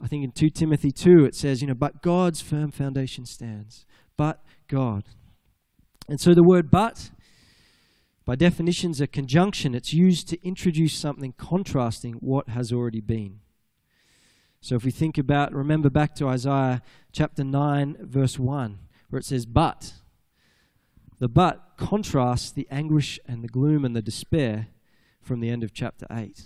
I 0.02 0.08
think 0.08 0.24
in 0.24 0.32
2 0.32 0.50
Timothy 0.50 0.92
2 0.92 1.26
it 1.26 1.36
says, 1.36 1.62
you 1.62 1.68
know, 1.68 1.74
but 1.74 2.02
God's 2.02 2.42
firm 2.42 2.72
foundation 2.72 3.26
stands. 3.26 3.86
But 4.16 4.42
God. 4.68 5.04
And 6.08 6.20
so 6.20 6.34
the 6.34 6.44
word 6.44 6.72
but 6.72 7.12
by 8.30 8.36
definition, 8.36 8.92
is 8.92 9.02
a 9.02 9.08
conjunction. 9.08 9.74
It's 9.74 9.92
used 9.92 10.28
to 10.28 10.40
introduce 10.46 10.94
something 10.94 11.34
contrasting 11.36 12.14
what 12.20 12.50
has 12.50 12.72
already 12.72 13.02
been. 13.02 13.40
So 14.62 14.76
if 14.76 14.86
we 14.86 14.92
think 14.92 15.18
about, 15.18 15.52
remember 15.52 15.90
back 15.90 16.14
to 16.18 16.28
Isaiah 16.28 16.84
chapter 17.12 17.44
9, 17.44 17.98
verse 18.02 18.38
1, 18.38 18.78
where 19.10 19.20
it 19.20 19.26
says, 19.26 19.48
But. 19.48 19.94
The 21.18 21.28
but 21.28 21.72
contrasts 21.76 22.52
the 22.52 22.68
anguish 22.70 23.20
and 23.28 23.44
the 23.44 23.48
gloom 23.48 23.84
and 23.84 23.96
the 23.96 24.02
despair 24.04 24.68
from 25.24 25.40
the 25.40 25.50
end 25.50 25.64
of 25.64 25.74
chapter 25.74 26.06
8. 26.12 26.40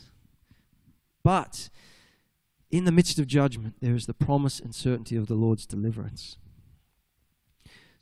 But 1.21 1.69
in 2.71 2.85
the 2.85 2.93
midst 2.93 3.19
of 3.19 3.27
judgment, 3.27 3.75
there 3.81 3.93
is 3.93 4.05
the 4.05 4.13
promise 4.13 4.61
and 4.61 4.73
certainty 4.73 5.17
of 5.17 5.27
the 5.27 5.35
Lord's 5.35 5.65
deliverance. 5.65 6.37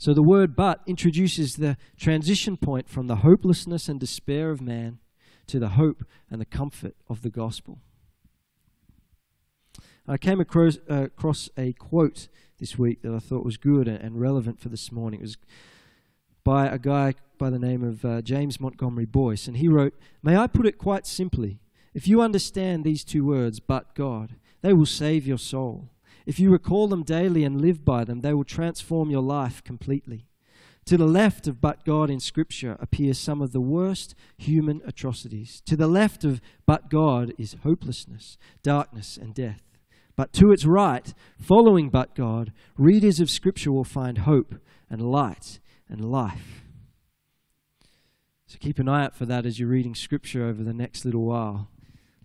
So 0.02 0.16
the 0.16 0.24
word 0.24 0.56
but 0.56 0.82
introduces 0.88 1.58
the 1.58 1.78
transition 1.96 2.58
point 2.58 2.90
from 2.90 3.06
the 3.06 3.18
hopelessness 3.18 3.88
and 3.88 4.00
despair 4.00 4.50
of 4.50 4.60
man 4.60 4.98
to 5.46 5.60
the 5.60 5.70
hope 5.70 6.04
and 6.28 6.42
the 6.42 6.46
comfort 6.46 6.96
of 7.08 7.22
the 7.22 7.30
gospel. 7.30 7.78
I 10.08 10.18
came 10.18 10.42
across, 10.42 10.80
uh, 10.90 11.04
across 11.04 11.52
a 11.56 11.74
quote 11.74 12.30
this 12.58 12.80
week 12.80 13.04
that 13.04 13.14
I 13.14 13.20
thought 13.20 13.46
was 13.46 13.58
good 13.58 13.88
and 13.88 14.20
relevant 14.20 14.60
for 14.60 14.70
this 14.70 14.92
morning. 14.92 15.20
It 15.20 15.24
was 15.24 15.38
by 16.44 16.66
a 16.66 16.80
guy 16.80 17.14
by 17.38 17.52
the 17.52 17.60
name 17.60 17.84
of 17.84 18.04
uh, 18.04 18.24
James 18.24 18.60
Montgomery 18.60 19.06
Boice, 19.06 19.48
and 19.48 19.58
he 19.58 19.68
wrote, 19.68 19.94
May 20.24 20.36
I 20.36 20.48
put 20.48 20.66
it 20.66 20.80
quite 20.80 21.06
simply? 21.06 21.60
If 21.94 22.08
you 22.08 22.24
understand 22.24 22.84
these 22.84 23.04
two 23.04 23.24
words, 23.24 23.60
but 23.60 23.94
God, 23.94 24.34
they 24.64 24.74
will 24.74 24.88
save 24.88 25.28
your 25.28 25.38
soul. 25.38 25.92
If 26.32 26.40
you 26.40 26.50
recall 26.50 26.88
them 26.88 27.04
daily 27.04 27.44
and 27.44 27.60
live 27.60 27.84
by 27.84 28.06
them, 28.06 28.22
they 28.22 28.34
will 28.34 28.46
transform 28.46 29.10
your 29.10 29.22
life 29.22 29.62
completely. 29.66 30.30
To 30.86 30.96
the 30.96 31.06
left 31.06 31.46
of 31.46 31.60
but 31.60 31.84
God 31.84 32.10
in 32.10 32.22
Scripture 32.22 32.78
appear 32.80 33.14
some 33.14 33.42
of 33.42 33.52
the 33.52 33.60
worst 33.60 34.16
human 34.38 34.82
atrocities. 34.86 35.62
To 35.66 35.76
the 35.76 35.88
left 35.88 36.24
of 36.24 36.40
but 36.66 36.90
God 36.90 37.34
is 37.38 37.58
hopelessness, 37.64 38.38
darkness, 38.64 39.18
and 39.18 39.36
death. 39.36 39.62
But 40.16 40.32
to 40.36 40.54
its 40.54 40.64
right, 40.64 41.14
following 41.38 41.90
but 41.90 42.16
God, 42.16 42.54
readers 42.78 43.20
of 43.20 43.30
Scripture 43.30 43.74
will 43.74 43.84
find 43.84 44.20
hope 44.20 44.56
and 44.90 45.02
light 45.02 45.60
and 45.90 46.10
life. 46.10 46.64
So 48.48 48.58
keep 48.58 48.80
an 48.80 48.88
eye 48.88 49.04
out 49.04 49.18
for 49.18 49.26
that 49.26 49.46
as 49.46 49.60
you're 49.60 49.68
reading 49.68 49.96
Scripture 49.96 50.46
over 50.46 50.64
the 50.64 50.74
next 50.74 51.04
little 51.04 51.26
while. 51.26 51.68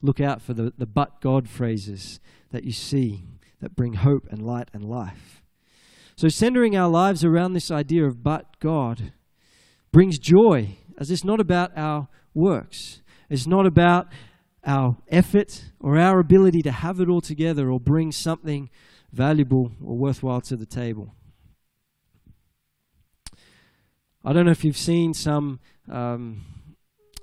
Look 0.01 0.21
out 0.21 0.43
for 0.43 0.55
the, 0.55 0.73
the 0.79 0.87
but 0.87 1.21
God 1.21 1.49
phrases 1.49 2.21
that 2.53 2.63
you 2.63 2.71
see 2.71 3.25
that 3.67 3.75
bring 3.75 3.95
hope 3.95 4.29
and 4.31 4.47
light 4.47 4.69
and 4.73 4.85
life. 4.85 5.43
So, 6.15 6.29
centering 6.29 6.77
our 6.77 6.89
lives 6.89 7.25
around 7.25 7.53
this 7.53 7.69
idea 7.69 8.07
of 8.07 8.23
but 8.23 8.61
God 8.61 9.13
brings 9.91 10.21
joy, 10.21 10.77
as 10.97 11.11
it's 11.11 11.25
not 11.25 11.41
about 11.41 11.77
our 11.77 12.07
works. 12.33 13.03
It's 13.29 13.47
not 13.47 13.67
about 13.67 14.07
our 14.65 14.97
effort 15.09 15.65
or 15.81 15.99
our 15.99 16.21
ability 16.21 16.63
to 16.63 16.71
have 16.71 17.01
it 17.01 17.09
all 17.09 17.21
together 17.21 17.69
or 17.69 17.81
bring 17.81 18.13
something 18.13 18.71
valuable 19.13 19.73
or 19.85 19.97
worthwhile 19.97 20.41
to 20.43 20.57
the 20.57 20.67
table. 20.67 21.13
I 24.25 24.33
don't 24.33 24.45
know 24.45 24.53
if 24.53 24.65
you've 24.65 24.77
seen 24.77 25.13
some 25.13 25.59
um, 25.91 26.45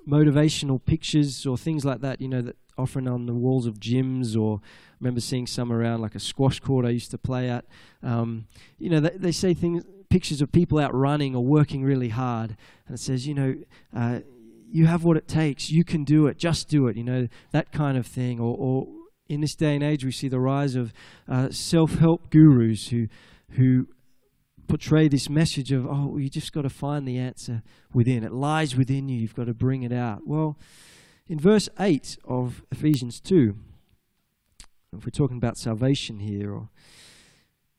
motivational 0.06 0.84
pictures 0.84 1.46
or 1.46 1.56
things 1.56 1.86
like 1.86 2.02
that, 2.02 2.20
you 2.20 2.28
know, 2.28 2.42
that 2.42 2.56
often 2.76 3.06
on 3.08 3.26
the 3.26 3.34
walls 3.34 3.66
of 3.66 3.78
gyms 3.78 4.38
or 4.40 4.60
I 4.62 4.96
remember 5.00 5.20
seeing 5.20 5.46
some 5.46 5.72
around 5.72 6.00
like 6.00 6.14
a 6.14 6.20
squash 6.20 6.60
court 6.60 6.86
I 6.86 6.90
used 6.90 7.10
to 7.10 7.18
play 7.18 7.48
at. 7.50 7.64
Um, 8.02 8.46
you 8.78 8.90
know, 8.90 9.00
they, 9.00 9.16
they, 9.16 9.32
say 9.32 9.54
things, 9.54 9.84
pictures 10.08 10.40
of 10.40 10.52
people 10.52 10.78
out 10.78 10.94
running 10.94 11.34
or 11.34 11.44
working 11.44 11.84
really 11.84 12.10
hard, 12.10 12.56
and 12.86 12.94
it 12.94 13.00
says, 13.00 13.26
you 13.26 13.34
know, 13.34 13.54
uh, 13.94 14.20
you 14.70 14.86
have 14.86 15.04
what 15.04 15.16
it 15.16 15.28
takes, 15.28 15.70
you 15.70 15.84
can 15.84 16.04
do 16.04 16.26
it, 16.26 16.38
just 16.38 16.68
do 16.68 16.88
it, 16.88 16.96
you 16.96 17.04
know, 17.04 17.28
that 17.52 17.70
kind 17.72 17.96
of 17.96 18.06
thing. 18.06 18.40
Or, 18.40 18.56
or 18.56 18.88
in 19.28 19.40
this 19.40 19.54
day 19.54 19.74
and 19.74 19.84
age, 19.84 20.04
we 20.04 20.12
see 20.12 20.28
the 20.28 20.40
rise 20.40 20.74
of 20.74 20.92
uh, 21.28 21.50
self-help 21.50 22.30
gurus 22.30 22.88
who 22.88 23.08
who 23.50 23.86
portray 24.66 25.08
this 25.08 25.28
message 25.28 25.72
of, 25.72 25.86
oh, 25.86 26.16
you 26.16 26.28
just 26.28 26.52
got 26.52 26.62
to 26.62 26.70
find 26.70 27.06
the 27.06 27.18
answer 27.18 27.62
within. 27.92 28.24
It 28.24 28.32
lies 28.32 28.74
within 28.76 29.08
you. 29.08 29.20
You've 29.20 29.34
got 29.34 29.46
to 29.46 29.54
bring 29.54 29.82
it 29.82 29.92
out. 29.92 30.26
Well, 30.26 30.58
in 31.28 31.38
verse 31.38 31.68
8 31.78 32.18
of 32.24 32.62
Ephesians 32.70 33.20
2, 33.20 33.56
if 34.96 35.04
we're 35.04 35.10
talking 35.10 35.38
about 35.38 35.56
salvation 35.56 36.20
here 36.20 36.52
or 36.52 36.68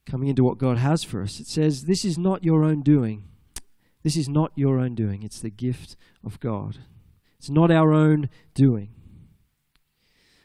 coming 0.04 0.28
into 0.28 0.44
what 0.44 0.58
God 0.58 0.78
has 0.78 1.02
for 1.02 1.22
us, 1.22 1.40
it 1.40 1.46
says, 1.46 1.84
This 1.84 2.04
is 2.04 2.18
not 2.18 2.44
your 2.44 2.64
own 2.64 2.82
doing. 2.82 3.24
This 4.02 4.16
is 4.16 4.28
not 4.28 4.52
your 4.54 4.78
own 4.78 4.94
doing. 4.94 5.22
It's 5.22 5.40
the 5.40 5.50
gift 5.50 5.96
of 6.24 6.38
God. 6.40 6.78
It's 7.38 7.50
not 7.50 7.70
our 7.70 7.92
own 7.92 8.28
doing. 8.54 8.90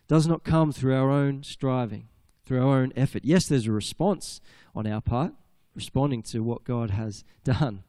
It 0.02 0.08
does 0.08 0.28
not 0.28 0.44
come 0.44 0.72
through 0.72 0.96
our 0.96 1.10
own 1.10 1.44
striving, 1.44 2.08
through 2.46 2.62
our 2.62 2.80
own 2.80 2.94
effort. 2.96 3.24
Yes, 3.26 3.48
there's 3.48 3.68
a 3.68 3.72
response 3.72 4.42
on 4.76 4.88
our 4.88 5.02
part, 5.02 5.34
responding 5.76 6.24
to 6.24 6.42
what 6.42 6.64
God 6.64 6.92
has 6.92 7.24
done, 7.44 7.84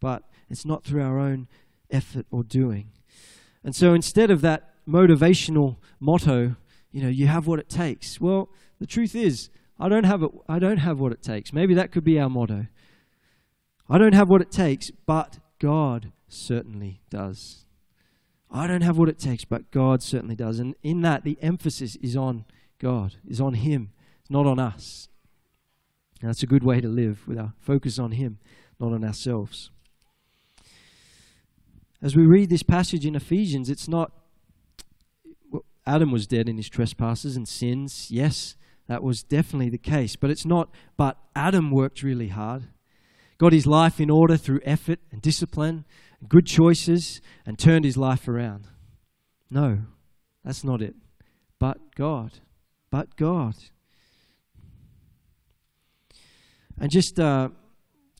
but 0.00 0.24
it's 0.48 0.64
not 0.64 0.84
through 0.84 1.02
our 1.02 1.18
own 1.18 1.48
effort 1.90 2.26
or 2.30 2.42
doing. 2.42 2.90
And 3.64 3.74
so 3.74 3.94
instead 3.94 4.30
of 4.30 4.40
that 4.42 4.70
motivational 4.88 5.76
motto, 6.00 6.56
you 6.90 7.02
know, 7.02 7.08
you 7.08 7.26
have 7.26 7.46
what 7.46 7.58
it 7.58 7.68
takes. 7.68 8.20
Well, 8.20 8.48
the 8.78 8.86
truth 8.86 9.14
is, 9.14 9.50
I 9.78 9.88
don't 9.88 10.04
have 10.04 10.22
it, 10.22 10.30
I 10.48 10.58
don't 10.58 10.78
have 10.78 10.98
what 10.98 11.12
it 11.12 11.22
takes. 11.22 11.52
Maybe 11.52 11.74
that 11.74 11.92
could 11.92 12.04
be 12.04 12.18
our 12.18 12.30
motto. 12.30 12.66
I 13.88 13.98
don't 13.98 14.14
have 14.14 14.28
what 14.28 14.42
it 14.42 14.50
takes, 14.50 14.90
but 14.90 15.38
God 15.58 16.12
certainly 16.28 17.00
does. 17.10 17.64
I 18.50 18.66
don't 18.66 18.82
have 18.82 18.98
what 18.98 19.08
it 19.08 19.18
takes, 19.18 19.44
but 19.44 19.70
God 19.70 20.02
certainly 20.02 20.34
does. 20.34 20.58
And 20.58 20.74
in 20.82 21.02
that, 21.02 21.24
the 21.24 21.38
emphasis 21.42 21.96
is 21.96 22.16
on 22.16 22.44
God, 22.78 23.16
is 23.26 23.40
on 23.40 23.54
Him, 23.54 23.92
it's 24.20 24.30
not 24.30 24.46
on 24.46 24.58
us. 24.58 25.08
And 26.20 26.28
that's 26.28 26.42
a 26.42 26.46
good 26.46 26.64
way 26.64 26.80
to 26.80 26.88
live 26.88 27.26
with 27.28 27.38
our 27.38 27.52
focus 27.60 27.98
on 27.98 28.12
Him, 28.12 28.38
not 28.80 28.92
on 28.92 29.04
ourselves. 29.04 29.70
As 32.00 32.14
we 32.14 32.26
read 32.26 32.48
this 32.50 32.62
passage 32.62 33.04
in 33.04 33.16
Ephesians, 33.16 33.68
it's 33.68 33.88
not 33.88 34.12
Adam 35.88 36.12
was 36.12 36.26
dead 36.26 36.50
in 36.50 36.58
his 36.58 36.68
trespasses 36.68 37.34
and 37.34 37.48
sins. 37.48 38.10
Yes, 38.10 38.56
that 38.88 39.02
was 39.02 39.22
definitely 39.22 39.70
the 39.70 39.78
case. 39.78 40.16
But 40.16 40.30
it's 40.30 40.44
not, 40.44 40.68
but 40.98 41.16
Adam 41.34 41.70
worked 41.70 42.02
really 42.02 42.28
hard, 42.28 42.64
got 43.38 43.54
his 43.54 43.66
life 43.66 43.98
in 43.98 44.10
order 44.10 44.36
through 44.36 44.60
effort 44.64 44.98
and 45.10 45.22
discipline, 45.22 45.86
and 46.20 46.28
good 46.28 46.44
choices, 46.44 47.22
and 47.46 47.58
turned 47.58 47.86
his 47.86 47.96
life 47.96 48.28
around. 48.28 48.66
No, 49.50 49.78
that's 50.44 50.62
not 50.62 50.82
it. 50.82 50.94
But 51.58 51.94
God. 51.94 52.40
But 52.90 53.16
God. 53.16 53.54
And 56.78 56.90
just 56.90 57.18
uh, 57.18 57.48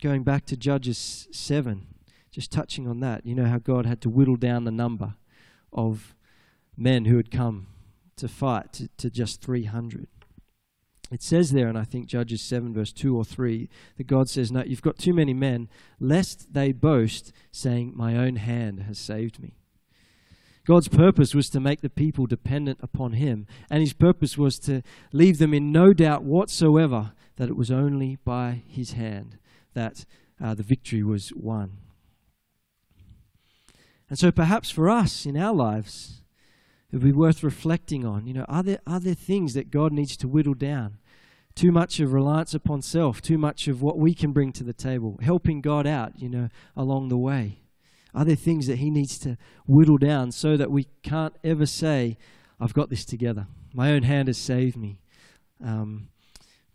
going 0.03 0.23
back 0.23 0.47
to 0.47 0.57
Judges 0.57 1.29
7, 1.33 1.87
just 2.39 2.53
touching 2.53 2.87
on 2.87 3.01
that, 3.01 3.27
you 3.27 3.35
know 3.35 3.47
how 3.47 3.59
God 3.59 3.85
had 3.85 4.01
to 4.03 4.09
whittle 4.09 4.37
down 4.37 4.63
the 4.63 4.71
number 4.71 5.15
of 5.73 6.15
men 6.77 7.07
who 7.07 7.17
had 7.17 7.33
come 7.33 7.67
to 8.15 8.29
fight 8.29 8.73
to, 8.75 8.89
to 8.97 9.11
just 9.11 9.43
300. 9.43 10.07
It 11.11 11.21
says 11.21 11.51
there, 11.51 11.67
and 11.67 11.77
I 11.77 11.83
think 11.83 12.07
Judges 12.07 12.41
7, 12.43 12.73
verse 12.73 12.93
2 12.93 13.17
or 13.17 13.25
3, 13.25 13.69
that 13.97 14.07
God 14.07 14.29
says, 14.29 14.53
No, 14.53 14.63
you've 14.63 14.83
got 14.83 14.99
too 14.99 15.13
many 15.13 15.35
men, 15.35 15.69
lest 15.99 16.55
they 16.55 16.71
boast, 16.71 17.33
saying, 17.51 17.95
My 17.97 18.17
own 18.17 18.37
hand 18.37 18.85
has 18.85 19.01
saved 19.01 19.41
me. 19.41 19.57
God's 20.65 20.87
purpose 20.87 21.35
was 21.35 21.51
to 21.51 21.59
make 21.59 21.81
the 21.81 21.91
people 21.91 22.27
dependent 22.27 22.79
upon 22.81 23.15
Him, 23.15 23.49
and 23.69 23.81
His 23.81 23.95
purpose 23.95 24.39
was 24.39 24.61
to 24.61 24.83
leave 25.13 25.39
them 25.39 25.53
in 25.53 25.73
no 25.73 25.93
doubt 25.93 26.23
whatsoever 26.23 27.11
that 27.35 27.49
it 27.49 27.57
was 27.57 27.73
only 27.73 28.17
by 28.25 28.63
His 28.69 28.93
hand 28.93 29.39
that 29.75 30.05
uh, 30.41 30.55
the 30.55 30.63
victory 30.63 31.03
was 31.03 31.33
won. 31.35 31.79
And 34.09 34.19
so 34.19 34.31
perhaps 34.31 34.71
for 34.71 34.89
us 34.89 35.27
in 35.27 35.37
our 35.37 35.55
lives, 35.55 36.23
it 36.91 36.97
would 36.97 37.05
be 37.05 37.13
worth 37.13 37.43
reflecting 37.43 38.05
on. 38.07 38.27
You 38.27 38.35
know, 38.35 38.47
are 38.49 38.63
there, 38.63 38.81
are 38.87 39.01
there 39.01 39.15
things 39.15 39.55
that 39.55 39.71
God 39.71 39.93
needs 39.93 40.17
to 40.19 40.29
whittle 40.29 40.55
down? 40.55 40.99
Too 41.55 41.73
much 41.73 42.01
of 42.01 42.13
reliance 42.13 42.55
upon 42.55 42.83
self, 42.83 43.21
too 43.21 43.37
much 43.37 43.69
of 43.69 43.83
what 43.83 43.99
we 43.99 44.15
can 44.15 44.33
bring 44.33 44.53
to 44.53 44.65
the 44.65 44.73
table, 44.73 45.19
helping 45.23 45.61
God 45.61 45.87
out, 45.87 46.13
you 46.21 46.29
know, 46.29 46.49
along 46.77 47.09
the 47.09 47.19
way. 47.19 47.63
Are 48.15 48.25
there 48.25 48.37
things 48.37 48.67
that 48.69 48.79
He 48.79 48.91
needs 48.91 49.19
to 49.21 49.37
whittle 49.67 49.99
down 49.99 50.33
so 50.33 50.57
that 50.57 50.71
we 50.71 50.87
can't 51.03 51.35
ever 51.45 51.67
say, 51.67 52.17
I've 52.61 52.75
got 52.75 52.91
this 52.91 53.05
together? 53.05 53.49
My 53.75 53.93
own 53.93 54.05
hand 54.05 54.29
has 54.29 54.39
saved 54.39 54.77
me. 54.77 55.01
Um, 55.63 56.09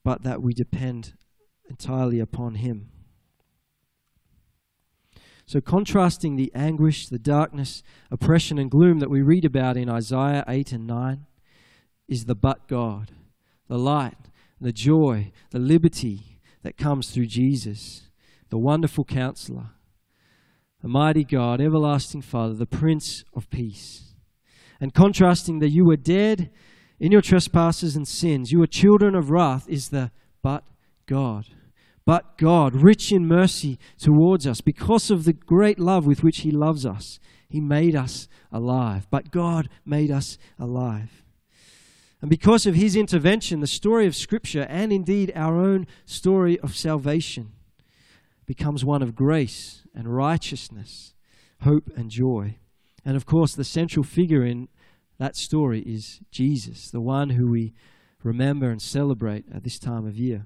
but 0.04 0.24
that 0.24 0.42
we 0.42 0.54
depend 0.54 1.14
entirely 1.70 2.20
upon 2.20 2.56
Him. 2.56 2.90
So, 5.46 5.60
contrasting 5.60 6.36
the 6.36 6.52
anguish, 6.56 7.08
the 7.08 7.20
darkness, 7.20 7.84
oppression, 8.10 8.58
and 8.58 8.72
gloom 8.72 9.00
that 9.00 9.10
we 9.10 9.22
read 9.22 9.44
about 9.44 9.76
in 9.76 9.90
Isaiah 9.90 10.46
8 10.48 10.72
and 10.72 10.88
9 10.88 11.26
is 12.08 12.26
the 12.26 12.36
but 12.36 12.68
God, 12.68 13.12
the 13.68 13.78
light, 13.78 14.30
the 14.62 14.72
joy, 14.72 15.32
the 15.52 15.60
liberty 15.60 16.40
that 16.62 16.78
comes 16.78 17.10
through 17.10 17.26
Jesus, 17.26 18.04
the 18.50 18.58
wonderful 18.58 19.04
counselor, 19.04 19.72
the 20.82 20.88
mighty 20.88 21.26
God, 21.26 21.60
everlasting 21.60 22.22
Father, 22.22 22.54
the 22.54 22.66
Prince 22.66 23.26
of 23.34 23.50
Peace. 23.50 24.14
And 24.80 24.94
contrasting 24.94 25.60
that 25.60 25.72
you 25.72 25.86
were 25.86 25.98
dead 25.98 26.52
in 27.00 27.12
your 27.12 27.22
trespasses 27.22 27.98
and 27.98 28.08
sins, 28.08 28.52
you 28.52 28.60
were 28.60 28.68
children 28.68 29.14
of 29.14 29.30
wrath, 29.30 29.68
is 29.68 29.90
the 29.90 30.12
but 30.42 30.64
God 31.06 31.46
but 32.06 32.38
God, 32.38 32.76
rich 32.76 33.12
in 33.12 33.28
mercy 33.28 33.80
towards 33.98 34.46
us, 34.46 34.60
because 34.62 35.10
of 35.10 35.24
the 35.24 35.34
great 35.34 35.80
love 35.80 36.06
with 36.06 36.24
which 36.24 36.40
He 36.40 36.52
loves 36.52 36.86
us, 36.86 37.20
He 37.48 37.62
made 37.62 37.96
us 37.96 38.28
alive. 38.52 39.08
But 39.10 39.32
God 39.32 39.70
made 39.86 40.12
us 40.12 40.38
alive. 40.60 41.24
And 42.20 42.30
because 42.30 42.66
of 42.66 42.76
His 42.76 42.96
intervention, 42.96 43.62
the 43.62 43.68
story 43.68 44.06
of 44.06 44.16
Scripture, 44.16 44.66
and 44.70 44.92
indeed 44.92 45.32
our 45.36 45.58
own 45.58 45.88
story 46.06 46.60
of 46.60 46.76
salvation, 46.76 47.54
becomes 48.46 48.84
one 48.84 49.02
of 49.02 49.16
grace 49.16 49.84
and 49.96 50.14
righteousness, 50.14 51.14
hope 51.62 51.90
and 51.96 52.10
joy. 52.10 52.58
And 53.06 53.16
of 53.16 53.26
course, 53.26 53.56
the 53.56 53.64
central 53.64 54.04
figure 54.04 54.44
in 54.44 54.68
that 55.20 55.36
story 55.38 55.82
is 55.82 56.20
Jesus, 56.32 56.92
the 56.92 57.02
one 57.02 57.32
who 57.32 57.50
we 57.50 57.74
remember 58.24 58.70
and 58.70 58.82
celebrate 58.82 59.46
at 59.54 59.64
this 59.64 59.80
time 59.80 60.06
of 60.06 60.18
year. 60.18 60.46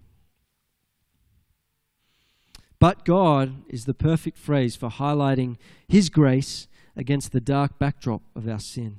But 2.80 3.06
God 3.06 3.64
is 3.70 3.86
the 3.86 3.94
perfect 3.94 4.38
phrase 4.38 4.76
for 4.76 4.90
highlighting 4.90 5.58
His 5.88 6.10
grace 6.10 6.68
against 6.96 7.32
the 7.32 7.42
dark 7.42 7.80
backdrop 7.80 8.22
of 8.36 8.48
our 8.48 8.60
sin. 8.60 8.98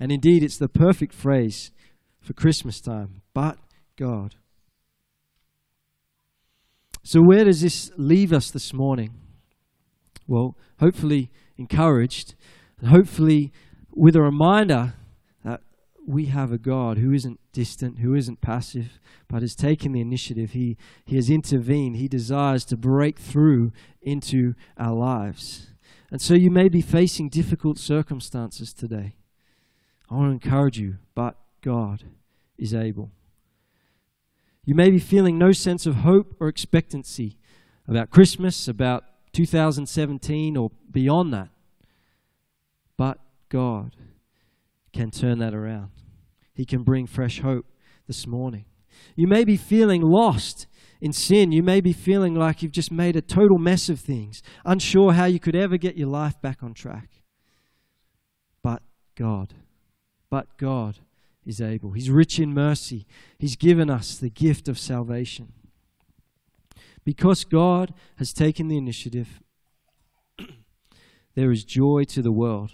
And 0.00 0.10
indeed, 0.10 0.42
it's 0.42 0.58
the 0.58 0.68
perfect 0.68 1.14
phrase 1.14 1.70
for 2.20 2.32
Christmas 2.32 2.80
time. 2.80 3.22
But 3.32 3.58
God. 3.96 4.36
So, 7.02 7.20
where 7.20 7.44
does 7.44 7.60
this 7.60 7.90
leave 7.96 8.32
us 8.32 8.50
this 8.50 8.72
morning? 8.72 9.14
Well, 10.26 10.56
hopefully 10.80 11.30
encouraged, 11.58 12.34
and 12.80 12.88
hopefully 12.88 13.52
with 13.94 14.16
a 14.16 14.22
reminder 14.22 14.94
we 16.06 16.26
have 16.26 16.52
a 16.52 16.58
God 16.58 16.98
who 16.98 17.12
isn't 17.12 17.40
distant, 17.52 17.98
who 17.98 18.14
isn't 18.14 18.40
passive, 18.40 18.98
but 19.28 19.42
has 19.42 19.54
taken 19.54 19.92
the 19.92 20.00
initiative. 20.00 20.52
He, 20.52 20.76
he 21.04 21.16
has 21.16 21.30
intervened. 21.30 21.96
He 21.96 22.08
desires 22.08 22.64
to 22.66 22.76
break 22.76 23.18
through 23.18 23.72
into 24.02 24.54
our 24.76 24.94
lives. 24.94 25.68
And 26.10 26.20
so 26.20 26.34
you 26.34 26.50
may 26.50 26.68
be 26.68 26.80
facing 26.80 27.28
difficult 27.28 27.78
circumstances 27.78 28.72
today. 28.72 29.16
I 30.10 30.14
want 30.14 30.28
to 30.28 30.46
encourage 30.46 30.78
you, 30.78 30.96
but 31.14 31.36
God 31.62 32.04
is 32.58 32.74
able. 32.74 33.10
You 34.64 34.74
may 34.74 34.90
be 34.90 34.98
feeling 34.98 35.38
no 35.38 35.52
sense 35.52 35.86
of 35.86 35.96
hope 35.96 36.36
or 36.40 36.48
expectancy 36.48 37.36
about 37.88 38.10
Christmas, 38.10 38.68
about 38.68 39.04
2017, 39.32 40.56
or 40.56 40.70
beyond 40.90 41.32
that. 41.34 41.48
But 42.96 43.18
God 43.48 43.96
can 44.94 45.10
turn 45.10 45.38
that 45.40 45.54
around. 45.54 45.90
He 46.54 46.64
can 46.64 46.84
bring 46.84 47.06
fresh 47.06 47.40
hope 47.40 47.66
this 48.06 48.26
morning. 48.26 48.64
You 49.16 49.26
may 49.26 49.44
be 49.44 49.56
feeling 49.56 50.00
lost 50.00 50.66
in 51.00 51.12
sin. 51.12 51.50
You 51.50 51.62
may 51.62 51.80
be 51.80 51.92
feeling 51.92 52.34
like 52.34 52.62
you've 52.62 52.72
just 52.72 52.92
made 52.92 53.16
a 53.16 53.20
total 53.20 53.58
mess 53.58 53.88
of 53.88 53.98
things, 53.98 54.40
unsure 54.64 55.12
how 55.12 55.24
you 55.24 55.40
could 55.40 55.56
ever 55.56 55.76
get 55.76 55.96
your 55.96 56.08
life 56.08 56.40
back 56.40 56.62
on 56.62 56.74
track. 56.74 57.10
But 58.62 58.82
God, 59.16 59.54
but 60.30 60.56
God 60.56 61.00
is 61.44 61.60
able. 61.60 61.92
He's 61.92 62.08
rich 62.08 62.38
in 62.38 62.54
mercy. 62.54 63.04
He's 63.36 63.56
given 63.56 63.90
us 63.90 64.16
the 64.16 64.30
gift 64.30 64.68
of 64.68 64.78
salvation. 64.78 65.52
Because 67.04 67.44
God 67.44 67.92
has 68.16 68.32
taken 68.32 68.68
the 68.68 68.78
initiative, 68.78 69.40
there 71.34 71.50
is 71.50 71.64
joy 71.64 72.04
to 72.04 72.22
the 72.22 72.32
world. 72.32 72.70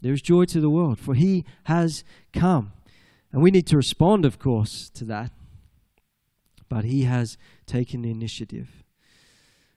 There 0.00 0.12
is 0.12 0.22
joy 0.22 0.44
to 0.46 0.60
the 0.60 0.70
world, 0.70 0.98
for 0.98 1.14
he 1.14 1.44
has 1.64 2.04
come. 2.32 2.72
And 3.32 3.42
we 3.42 3.50
need 3.50 3.66
to 3.66 3.76
respond, 3.76 4.24
of 4.24 4.38
course, 4.38 4.90
to 4.90 5.04
that. 5.06 5.32
But 6.68 6.84
he 6.84 7.02
has 7.04 7.36
taken 7.66 8.02
the 8.02 8.10
initiative. 8.10 8.84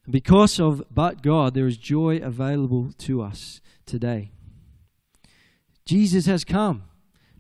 And 0.06 0.14
because 0.14 0.60
of 0.60 0.84
but 0.94 1.22
God, 1.22 1.54
there 1.54 1.68
is 1.68 1.78
joy 1.78 2.18
available 2.18 2.92
to 3.00 3.22
us 3.22 3.62
today. 3.86 4.32
Jesus 5.86 6.26
has 6.26 6.44
come, 6.44 6.84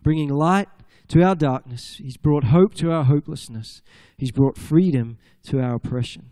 bringing 0.01 0.29
light 0.29 0.69
to 1.09 1.23
our 1.23 1.35
darkness. 1.35 1.97
He's 1.97 2.17
brought 2.17 2.45
hope 2.45 2.73
to 2.75 2.91
our 2.91 3.03
hopelessness. 3.03 3.81
He's 4.17 4.31
brought 4.31 4.57
freedom 4.57 5.17
to 5.43 5.61
our 5.61 5.75
oppression. 5.75 6.29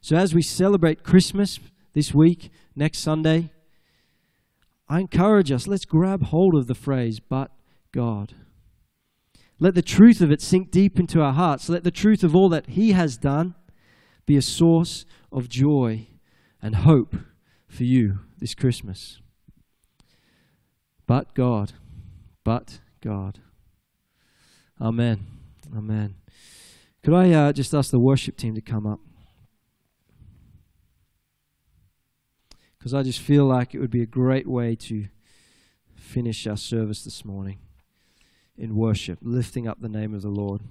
So, 0.00 0.16
as 0.16 0.34
we 0.34 0.42
celebrate 0.42 1.02
Christmas 1.02 1.58
this 1.92 2.14
week, 2.14 2.50
next 2.74 2.98
Sunday, 3.00 3.50
I 4.88 5.00
encourage 5.00 5.52
us, 5.52 5.66
let's 5.66 5.84
grab 5.84 6.24
hold 6.24 6.54
of 6.54 6.66
the 6.66 6.74
phrase, 6.74 7.20
but 7.20 7.50
God. 7.92 8.34
Let 9.60 9.74
the 9.74 9.82
truth 9.82 10.20
of 10.20 10.30
it 10.30 10.40
sink 10.40 10.70
deep 10.70 10.98
into 10.98 11.20
our 11.20 11.32
hearts. 11.32 11.68
Let 11.68 11.84
the 11.84 11.90
truth 11.90 12.22
of 12.22 12.34
all 12.34 12.48
that 12.48 12.68
He 12.68 12.92
has 12.92 13.16
done 13.16 13.54
be 14.24 14.36
a 14.36 14.42
source 14.42 15.04
of 15.32 15.48
joy 15.48 16.06
and 16.62 16.76
hope 16.76 17.16
for 17.66 17.84
you 17.84 18.20
this 18.38 18.54
Christmas. 18.54 19.20
But 21.06 21.34
God, 21.34 21.72
but 22.44 22.80
God. 23.00 23.40
Amen. 24.80 25.26
Amen. 25.76 26.14
Could 27.02 27.14
I 27.14 27.32
uh, 27.32 27.52
just 27.52 27.74
ask 27.74 27.90
the 27.90 27.98
worship 27.98 28.36
team 28.36 28.54
to 28.54 28.60
come 28.60 28.86
up? 28.86 29.00
Because 32.78 32.94
I 32.94 33.02
just 33.02 33.20
feel 33.20 33.44
like 33.44 33.74
it 33.74 33.80
would 33.80 33.90
be 33.90 34.02
a 34.02 34.06
great 34.06 34.46
way 34.46 34.76
to 34.76 35.08
finish 35.96 36.46
our 36.46 36.56
service 36.56 37.04
this 37.04 37.24
morning 37.24 37.58
in 38.56 38.76
worship, 38.76 39.18
lifting 39.22 39.66
up 39.66 39.80
the 39.80 39.88
name 39.88 40.14
of 40.14 40.22
the 40.22 40.28
Lord. 40.28 40.62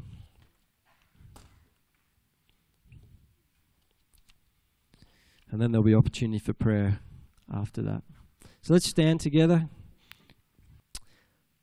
And 5.50 5.62
then 5.62 5.72
there'll 5.72 5.84
be 5.84 5.96
opportunity 5.96 6.39
for 6.39 6.54
prayer 6.54 7.00
after 7.54 7.82
that. 7.84 8.04
So 8.62 8.74
let's 8.74 8.88
stand 8.88 9.22
together. 9.22 9.70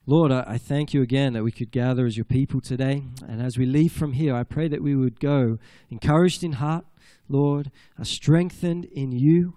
Lord, 0.06 0.32
I, 0.32 0.44
I, 0.46 0.58
thank 0.58 0.92
you 0.92 1.02
again 1.02 1.32
that 1.32 1.44
we 1.44 1.52
could 1.52 1.70
gather 1.70 2.04
as 2.06 2.16
your 2.16 2.24
people 2.24 2.60
today. 2.60 3.04
And 3.26 3.40
as 3.40 3.56
we 3.56 3.64
leave 3.64 3.92
from 3.92 4.12
here, 4.12 4.34
I 4.34 4.42
pray 4.42 4.68
that 4.68 4.82
we 4.82 4.94
would 4.94 5.18
go 5.18 5.58
encouraged 5.90 6.44
in 6.44 6.52
heart, 6.52 6.84
Lord, 7.28 7.70
uh, 7.98 8.04
strengthened 8.04 8.84
in 8.86 9.12
you. 9.12 9.54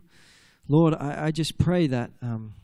Lord, 0.68 0.94
I, 0.96 1.28
I 1.28 1.32
just 1.32 1.58
pray 1.58 1.88
that 1.88 2.12
um, 2.22 2.56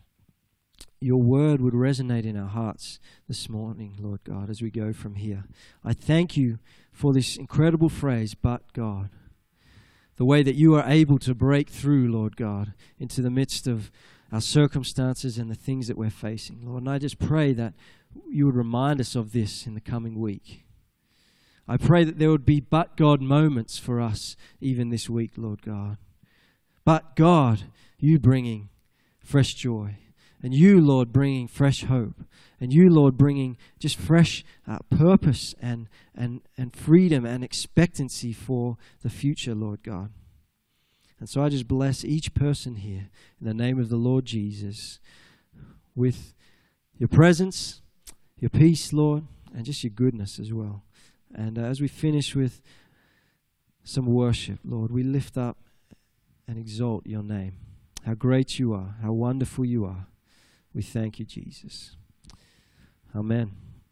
your 1.00 1.22
word 1.22 1.62
would 1.62 1.74
resonate 1.74 2.26
in 2.26 2.38
our 2.38 2.48
hearts 2.48 3.00
this 3.28 3.50
morning, 3.50 3.96
Lord 4.00 4.22
God, 4.24 4.50
as 4.50 4.62
we 4.62 4.70
go 4.70 4.94
from 4.94 5.16
here. 5.16 5.46
I 5.84 5.94
thank 5.94 6.36
you 6.36 6.60
for 6.92 7.14
this 7.14 7.38
incredible 7.38 7.90
phrase, 7.90 8.36
but 8.36 8.74
God. 8.74 9.10
The 10.18 10.26
way 10.26 10.44
that 10.44 10.56
you 10.56 10.76
are 10.76 10.88
able 10.88 11.18
to 11.20 11.34
break 11.34 11.70
through, 11.70 12.12
Lord 12.12 12.38
God, 12.38 12.74
into 13.00 13.22
the 13.22 13.32
midst 13.32 13.68
of 13.68 13.90
our 14.32 14.42
circumstances 14.42 15.38
and 15.38 15.50
the 15.50 15.56
things 15.56 15.88
that 15.88 15.98
we're 15.98 16.10
facing, 16.10 16.66
Lord. 16.66 16.84
And 16.84 16.90
I 16.90 17.00
just 17.00 17.20
pray 17.20 17.54
that 17.54 17.74
you 18.30 18.46
would 18.46 18.56
remind 18.56 19.00
us 19.00 19.16
of 19.16 19.32
this 19.32 19.66
in 19.66 19.74
the 19.74 19.82
coming 19.82 20.20
week. 20.20 20.66
I 21.68 21.78
pray 21.78 22.04
that 22.04 22.20
there 22.20 22.30
would 22.30 22.46
be 22.46 22.60
but 22.60 22.98
God 22.98 23.22
moments 23.22 23.78
for 23.78 24.02
us 24.02 24.36
even 24.60 24.90
this 24.90 25.10
week, 25.10 25.32
Lord 25.38 25.62
God. 25.62 25.98
But 26.86 27.16
God, 27.16 27.64
you 27.98 28.20
bringing 28.20 28.70
fresh 29.20 29.54
joy. 29.54 29.98
And 30.42 30.54
you, 30.54 30.82
Lord, 30.82 31.14
bringing 31.14 31.48
fresh 31.48 31.86
hope. 31.86 32.22
And 32.60 32.74
you, 32.74 32.90
Lord, 32.90 33.18
bringing 33.18 33.58
just 33.80 33.98
fresh 33.98 34.44
uh, 34.68 34.80
purpose 34.90 35.56
and, 35.62 35.88
and, 36.14 36.42
and 36.58 36.76
freedom 36.76 37.26
and 37.26 37.44
expectancy 37.44 38.34
for 38.34 38.78
the 39.02 39.10
future, 39.10 39.56
Lord 39.56 39.84
God. 39.84 40.12
And 41.20 41.30
so 41.30 41.42
I 41.42 41.48
just 41.48 41.70
bless 41.70 42.04
each 42.04 42.34
person 42.34 42.76
here 42.76 43.10
in 43.40 43.48
the 43.48 43.54
name 43.54 43.80
of 43.80 43.88
the 43.88 43.96
Lord 43.96 44.26
Jesus 44.26 45.00
with 45.96 46.34
your 46.98 47.08
presence, 47.08 47.82
your 48.38 48.50
peace, 48.50 48.92
Lord, 48.92 49.24
and 49.56 49.66
just 49.66 49.84
your 49.84 49.92
goodness 49.92 50.40
as 50.40 50.52
well. 50.52 50.84
And 51.34 51.58
uh, 51.58 51.62
as 51.62 51.80
we 51.80 51.88
finish 51.88 52.36
with 52.36 52.62
some 53.86 54.08
worship, 54.08 54.60
Lord, 54.66 54.92
we 54.92 55.04
lift 55.04 55.38
up 55.38 55.58
and 56.48 56.58
exalt 56.58 57.06
your 57.06 57.24
name. 57.24 57.54
How 58.06 58.14
great 58.14 58.60
you 58.60 58.74
are, 58.74 58.96
how 59.02 59.14
wonderful 59.14 59.66
you 59.66 59.86
are. 59.86 60.08
We 60.74 60.82
thank 60.82 61.20
you, 61.20 61.26
Jesus. 61.26 61.96
Amen. 63.16 63.52